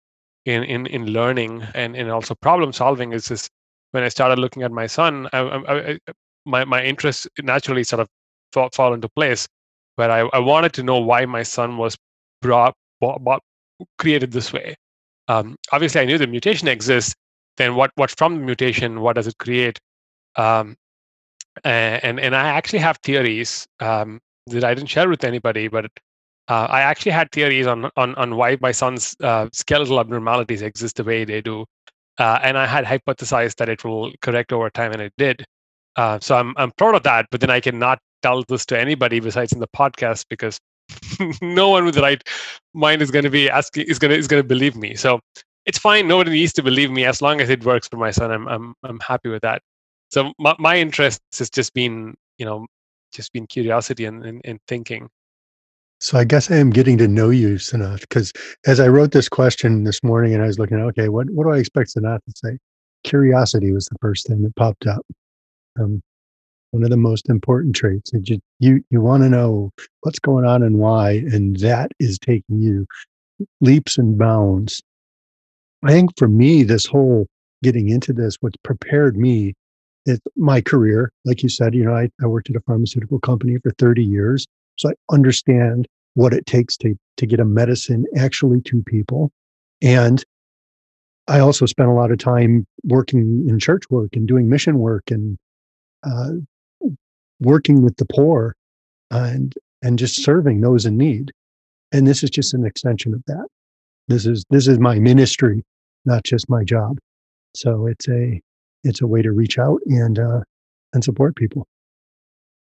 in 0.46 0.64
in, 0.64 0.86
in 0.88 1.08
learning 1.08 1.64
and 1.74 1.96
and 1.96 2.10
also 2.10 2.36
problem 2.36 2.74
solving 2.74 3.14
is 3.14 3.28
just 3.28 3.50
when 3.92 4.04
i 4.04 4.10
started 4.10 4.40
looking 4.40 4.64
at 4.64 4.72
my 4.72 4.88
son 4.88 5.28
I, 5.32 5.40
I, 5.40 5.92
I, 5.92 6.00
my 6.46 6.66
my 6.66 6.84
interest 6.84 7.28
naturally 7.42 7.84
sort 7.84 8.02
of 8.02 8.08
fall, 8.52 8.70
fall 8.74 8.94
into 8.94 9.08
place 9.10 9.48
where 9.96 10.12
I, 10.12 10.30
I 10.34 10.40
wanted 10.40 10.74
to 10.74 10.84
know 10.84 11.00
why 11.00 11.26
my 11.26 11.44
son 11.44 11.78
was 11.78 11.96
brought, 12.42 12.74
created 14.00 14.32
this 14.32 14.52
way. 14.52 14.76
Um, 15.30 15.56
obviously 15.72 16.02
i 16.02 16.06
knew 16.06 16.18
the 16.18 16.28
mutation 16.28 16.68
exists 16.68 17.16
then 17.56 17.76
what 17.76 17.92
what 17.96 18.12
from 18.18 18.36
the 18.36 18.42
mutation 18.42 19.00
what 19.00 19.16
does 19.16 19.28
it 19.28 19.38
create 19.38 19.80
um, 20.36 20.76
and 21.64 22.20
and 22.20 22.36
I 22.36 22.50
actually 22.50 22.80
have 22.80 22.98
theories 22.98 23.68
um, 23.80 24.20
that 24.48 24.64
I 24.64 24.74
didn't 24.74 24.90
share 24.90 25.10
with 25.10 25.24
anybody, 25.24 25.68
but 25.68 25.86
uh, 26.48 26.68
I 26.70 26.82
actually 26.82 27.12
had 27.12 27.32
theories 27.32 27.68
on 27.68 27.90
on 27.96 28.16
on 28.16 28.36
why 28.36 28.58
my 28.62 28.72
son's 28.72 29.16
uh, 29.22 29.48
skeletal 29.54 30.00
abnormalities 30.00 30.62
exist 30.62 30.98
the 30.98 31.04
way 31.04 31.26
they 31.26 31.42
do, 31.42 31.66
uh, 32.20 32.40
and 32.44 32.58
I 32.58 32.66
had 32.66 32.86
hypothesized 32.86 33.56
that 33.58 33.70
it 33.70 33.84
will 33.84 34.12
correct 34.22 34.52
over 34.52 34.70
time, 34.70 34.92
and 34.92 35.02
it 35.02 35.14
did. 35.18 35.46
Uh, 35.96 36.20
so 36.20 36.36
I'm 36.36 36.54
I'm 36.58 36.72
proud 36.72 36.96
of 36.96 37.04
that. 37.04 37.28
But 37.32 37.42
then 37.42 37.50
I 37.50 37.60
cannot 37.60 38.00
tell 38.24 38.44
this 38.48 38.66
to 38.68 38.80
anybody 38.80 39.20
besides 39.20 39.54
in 39.54 39.60
the 39.60 39.68
podcast 39.68 40.26
because 40.30 40.60
no 41.42 41.70
one 41.70 41.86
with 41.86 41.96
the 41.96 42.02
right 42.02 42.24
mind 42.74 43.02
is 43.02 43.12
going 43.12 43.24
to 43.24 43.30
be 43.30 43.50
asking 43.50 43.86
is 43.88 44.00
going 44.00 44.12
to 44.12 44.18
is 44.18 44.28
going 44.28 44.42
to 44.42 44.48
believe 44.48 44.76
me. 44.76 44.96
So 44.96 45.20
it's 45.66 45.78
fine. 45.78 46.08
Nobody 46.08 46.32
needs 46.32 46.54
to 46.54 46.64
believe 46.64 46.92
me 46.92 47.06
as 47.06 47.22
long 47.22 47.40
as 47.40 47.50
it 47.50 47.64
works 47.64 47.88
for 47.88 47.98
my 47.98 48.12
son. 48.12 48.32
I'm 48.32 48.48
I'm 48.48 48.74
I'm 48.84 49.00
happy 49.00 49.30
with 49.30 49.44
that. 49.44 49.62
So 50.14 50.32
my 50.38 50.56
my 50.60 50.78
interest 50.78 51.22
has 51.40 51.50
just 51.50 51.74
been 51.74 52.14
you 52.38 52.46
know 52.46 52.68
just 53.12 53.34
been 53.34 53.48
curiosity 53.48 54.06
and, 54.06 54.24
and, 54.24 54.42
and 54.46 54.60
thinking. 54.68 55.10
So 56.00 56.20
I 56.20 56.24
guess 56.24 56.52
I 56.52 56.58
am 56.58 56.70
getting 56.70 57.00
to 57.00 57.08
know 57.08 57.32
you, 57.32 57.56
Sanath, 57.56 58.02
because 58.02 58.32
as 58.68 58.80
I 58.80 58.90
wrote 58.90 59.12
this 59.12 59.30
question 59.30 59.86
this 59.86 60.04
morning 60.04 60.34
and 60.34 60.44
I 60.44 60.48
was 60.48 60.60
looking, 60.60 60.78
okay, 60.78 61.10
what, 61.10 61.30
what 61.30 61.46
do 61.46 61.52
I 61.52 61.60
expect 61.60 61.96
Sanath 61.96 62.20
to 62.26 62.34
say? 62.36 62.58
Curiosity 63.04 63.72
was 63.72 63.86
the 63.86 63.98
first 64.02 64.28
thing 64.28 64.42
that 64.42 64.56
popped 64.56 64.86
up. 64.86 65.06
Um, 65.80 66.02
one 66.72 66.84
of 66.84 66.90
the 66.90 66.98
most 66.98 67.30
important 67.30 67.76
traits. 67.76 68.12
You, 68.14 68.40
you, 68.60 68.84
you 68.90 69.00
want 69.00 69.24
to 69.24 69.30
know 69.30 69.72
what's 70.02 70.20
going 70.20 70.46
on 70.46 70.62
and 70.62 70.78
why, 70.80 71.12
and 71.12 71.58
that 71.60 71.92
is 72.00 72.20
taking 72.20 72.62
you 72.62 72.86
leaps 73.62 73.98
and 73.98 74.18
bounds. 74.18 74.82
I 75.84 75.92
think 75.92 76.12
for 76.18 76.28
me, 76.28 76.64
this 76.64 76.86
whole 76.86 77.28
getting 77.64 77.90
into 77.90 78.12
this, 78.12 78.36
what's 78.42 78.58
prepared 78.64 79.16
me 79.16 79.54
is 80.06 80.20
my 80.36 80.62
career. 80.62 81.12
Like 81.26 81.44
you 81.44 81.50
said, 81.50 81.74
you 81.74 81.84
know, 81.84 81.96
I, 81.96 82.10
I 82.22 82.28
worked 82.28 82.50
at 82.50 82.56
a 82.56 82.62
pharmaceutical 82.62 83.20
company 83.20 83.58
for 83.58 83.72
30 83.78 84.04
years. 84.04 84.48
So 84.78 84.90
I 84.90 84.94
understand 85.12 85.88
what 86.16 86.34
it 86.34 86.46
takes 86.46 86.78
to, 86.78 86.96
to 87.18 87.26
get 87.26 87.40
a 87.40 87.46
medicine 87.46 88.06
actually 88.18 88.62
to 88.62 88.84
people. 88.84 89.32
And 89.82 90.24
I 91.28 91.40
also 91.40 91.66
spent 91.66 91.90
a 91.90 91.94
lot 91.94 92.12
of 92.12 92.18
time 92.18 92.66
working 92.84 93.46
in 93.48 93.60
church 93.60 93.84
work 93.90 94.10
and 94.14 94.28
doing 94.28 94.50
mission 94.50 94.80
work 94.80 95.04
and 95.10 95.38
uh, 96.04 96.32
working 97.40 97.82
with 97.82 97.96
the 97.98 98.06
poor 98.06 98.56
and 99.12 99.54
and 99.82 100.00
just 100.00 100.24
serving 100.24 100.62
those 100.62 100.86
in 100.86 100.98
need. 100.98 101.32
And 101.92 102.08
this 102.08 102.24
is 102.24 102.30
just 102.30 102.54
an 102.54 102.66
extension 102.66 103.14
of 103.14 103.24
that. 103.28 103.46
This 104.08 104.26
is 104.26 104.44
this 104.50 104.68
is 104.68 104.80
my 104.80 105.00
ministry, 105.00 105.64
not 106.06 106.24
just 106.24 106.50
my 106.50 106.64
job. 106.64 106.98
So 107.56 107.88
it's 107.88 108.08
a 108.10 108.42
it's 108.84 109.02
a 109.02 109.08
way 109.08 109.22
to 109.22 109.32
reach 109.32 109.58
out 109.58 109.82
and 109.86 110.20
uh, 110.20 110.42
and 110.94 111.04
support 111.04 111.36
people. 111.36 111.68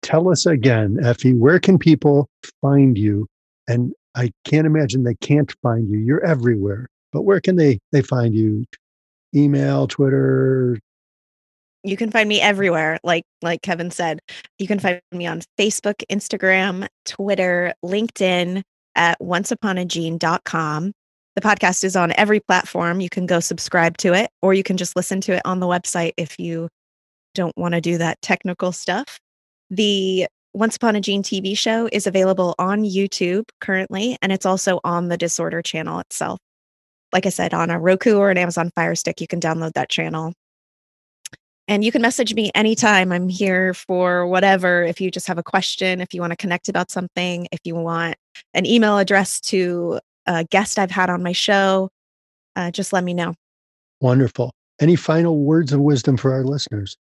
Tell 0.01 0.29
us 0.29 0.45
again, 0.45 0.97
Effie, 1.03 1.33
where 1.33 1.59
can 1.59 1.77
people 1.77 2.29
find 2.61 2.97
you? 2.97 3.27
And 3.67 3.93
I 4.15 4.31
can't 4.45 4.67
imagine 4.67 5.03
they 5.03 5.15
can't 5.15 5.53
find 5.61 5.89
you. 5.89 5.99
You're 5.99 6.23
everywhere, 6.23 6.87
but 7.11 7.23
where 7.23 7.41
can 7.41 7.55
they 7.55 7.79
they 7.91 8.01
find 8.01 8.35
you? 8.35 8.65
Email, 9.33 9.87
Twitter, 9.87 10.79
you 11.85 11.95
can 11.95 12.09
find 12.09 12.27
me 12.27 12.41
everywhere 12.41 12.99
like 13.03 13.23
like 13.41 13.61
kevin 13.61 13.91
said 13.91 14.19
you 14.57 14.67
can 14.67 14.79
find 14.79 14.99
me 15.11 15.27
on 15.27 15.41
facebook 15.57 16.03
instagram 16.11 16.87
twitter 17.05 17.73
linkedin 17.83 18.61
at 18.95 19.19
onceuponagene.com 19.21 20.91
the 21.35 21.41
podcast 21.41 21.83
is 21.83 21.95
on 21.95 22.13
every 22.17 22.39
platform 22.39 23.01
you 23.01 23.09
can 23.09 23.25
go 23.25 23.39
subscribe 23.39 23.97
to 23.97 24.13
it 24.13 24.29
or 24.41 24.53
you 24.53 24.63
can 24.63 24.77
just 24.77 24.95
listen 24.95 25.21
to 25.21 25.33
it 25.33 25.41
on 25.45 25.59
the 25.59 25.67
website 25.67 26.13
if 26.17 26.39
you 26.39 26.69
don't 27.33 27.55
want 27.57 27.73
to 27.73 27.81
do 27.81 27.97
that 27.97 28.21
technical 28.21 28.71
stuff 28.71 29.19
the 29.69 30.25
once 30.53 30.75
upon 30.75 30.95
a 30.95 31.01
gene 31.01 31.23
tv 31.23 31.57
show 31.57 31.89
is 31.91 32.07
available 32.07 32.55
on 32.57 32.83
youtube 32.83 33.43
currently 33.59 34.17
and 34.21 34.31
it's 34.31 34.45
also 34.45 34.79
on 34.83 35.09
the 35.09 35.17
disorder 35.17 35.61
channel 35.61 35.99
itself 35.99 36.39
like 37.13 37.25
i 37.25 37.29
said 37.29 37.53
on 37.53 37.69
a 37.69 37.79
roku 37.79 38.17
or 38.17 38.29
an 38.29 38.37
amazon 38.37 38.71
fire 38.75 38.95
stick 38.95 39.19
you 39.19 39.27
can 39.27 39.39
download 39.39 39.73
that 39.73 39.89
channel 39.89 40.33
and 41.67 41.83
you 41.83 41.91
can 41.91 42.01
message 42.01 42.35
me 42.35 42.51
anytime. 42.53 43.11
I'm 43.11 43.27
here 43.27 43.73
for 43.73 44.27
whatever. 44.27 44.83
If 44.83 45.01
you 45.01 45.09
just 45.09 45.27
have 45.27 45.39
a 45.39 45.43
question, 45.43 45.99
if 45.99 46.13
you 46.13 46.21
want 46.21 46.31
to 46.31 46.37
connect 46.37 46.69
about 46.69 46.91
something, 46.91 47.47
if 47.51 47.59
you 47.63 47.73
want 47.73 48.17
an 48.53 48.67
email 48.67 48.99
address 48.99 49.39
to 49.41 49.99
a 50.25 50.43
guest 50.45 50.79
I've 50.79 50.91
had 50.91 51.09
on 51.09 51.23
my 51.23 51.31
show, 51.31 51.89
uh, 52.55 52.71
just 52.71 52.93
let 52.93 53.03
me 53.03 53.13
know. 53.13 53.33
Wonderful. 54.01 54.51
Any 54.79 54.95
final 54.95 55.37
words 55.39 55.71
of 55.71 55.79
wisdom 55.79 56.17
for 56.17 56.33
our 56.33 56.43
listeners? 56.43 56.97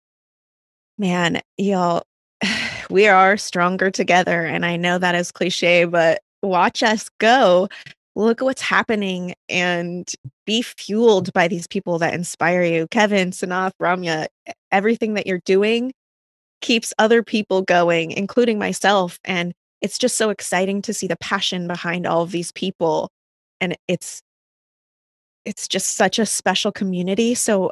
Man, 0.97 1.41
y'all, 1.57 2.03
we 2.89 3.07
are 3.07 3.37
stronger 3.37 3.91
together. 3.91 4.45
And 4.45 4.65
I 4.65 4.75
know 4.75 4.97
that 4.97 5.15
is 5.15 5.31
cliche, 5.31 5.85
but 5.85 6.21
watch 6.41 6.83
us 6.83 7.09
go 7.19 7.69
look 8.15 8.41
at 8.41 8.45
what's 8.45 8.61
happening 8.61 9.33
and 9.49 10.13
be 10.45 10.61
fueled 10.61 11.31
by 11.33 11.47
these 11.47 11.67
people 11.67 11.99
that 11.99 12.13
inspire 12.13 12.63
you. 12.63 12.87
Kevin, 12.87 13.31
Sanath, 13.31 13.71
Ramya, 13.81 14.27
everything 14.71 15.13
that 15.13 15.27
you're 15.27 15.41
doing 15.45 15.93
keeps 16.61 16.93
other 16.99 17.23
people 17.23 17.61
going, 17.61 18.11
including 18.11 18.59
myself. 18.59 19.19
And 19.23 19.53
it's 19.81 19.97
just 19.97 20.17
so 20.17 20.29
exciting 20.29 20.81
to 20.83 20.93
see 20.93 21.07
the 21.07 21.17
passion 21.17 21.67
behind 21.67 22.05
all 22.05 22.21
of 22.21 22.31
these 22.31 22.51
people. 22.51 23.09
And 23.59 23.75
it's 23.87 24.21
it's 25.43 25.67
just 25.67 25.95
such 25.95 26.19
a 26.19 26.25
special 26.25 26.71
community. 26.71 27.33
So 27.33 27.71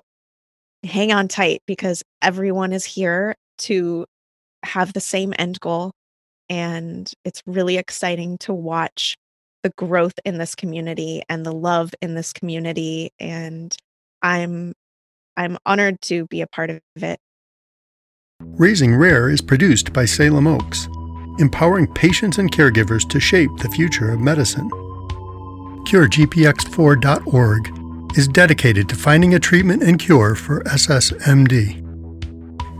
hang 0.83 1.11
on 1.11 1.27
tight 1.27 1.61
because 1.67 2.03
everyone 2.21 2.73
is 2.73 2.85
here 2.85 3.35
to 3.59 4.05
have 4.63 4.93
the 4.93 4.99
same 4.99 5.33
end 5.37 5.59
goal. 5.59 5.91
And 6.49 7.11
it's 7.23 7.43
really 7.45 7.77
exciting 7.77 8.39
to 8.39 8.53
watch 8.53 9.15
the 9.63 9.69
growth 9.71 10.13
in 10.25 10.37
this 10.37 10.55
community 10.55 11.21
and 11.29 11.45
the 11.45 11.51
love 11.51 11.93
in 12.01 12.15
this 12.15 12.31
community 12.31 13.11
and 13.19 13.75
i'm 14.21 14.73
i'm 15.37 15.57
honored 15.65 15.99
to 16.01 16.25
be 16.27 16.41
a 16.41 16.47
part 16.47 16.69
of 16.69 16.79
it 16.95 17.19
raising 18.41 18.95
rare 18.95 19.29
is 19.29 19.41
produced 19.41 19.91
by 19.91 20.05
salem 20.05 20.47
oaks 20.47 20.87
empowering 21.39 21.87
patients 21.93 22.37
and 22.37 22.51
caregivers 22.51 23.07
to 23.09 23.19
shape 23.19 23.49
the 23.57 23.69
future 23.69 24.11
of 24.11 24.19
medicine 24.19 24.69
curegpx4.org 25.85 28.17
is 28.17 28.27
dedicated 28.27 28.89
to 28.89 28.95
finding 28.95 29.35
a 29.35 29.39
treatment 29.39 29.83
and 29.83 29.99
cure 29.99 30.35
for 30.35 30.63
ssmd 30.63 31.89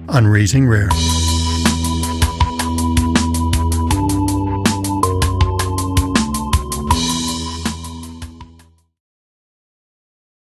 on 0.08 0.28
Raising 0.28 0.68
Rare. 0.68 0.90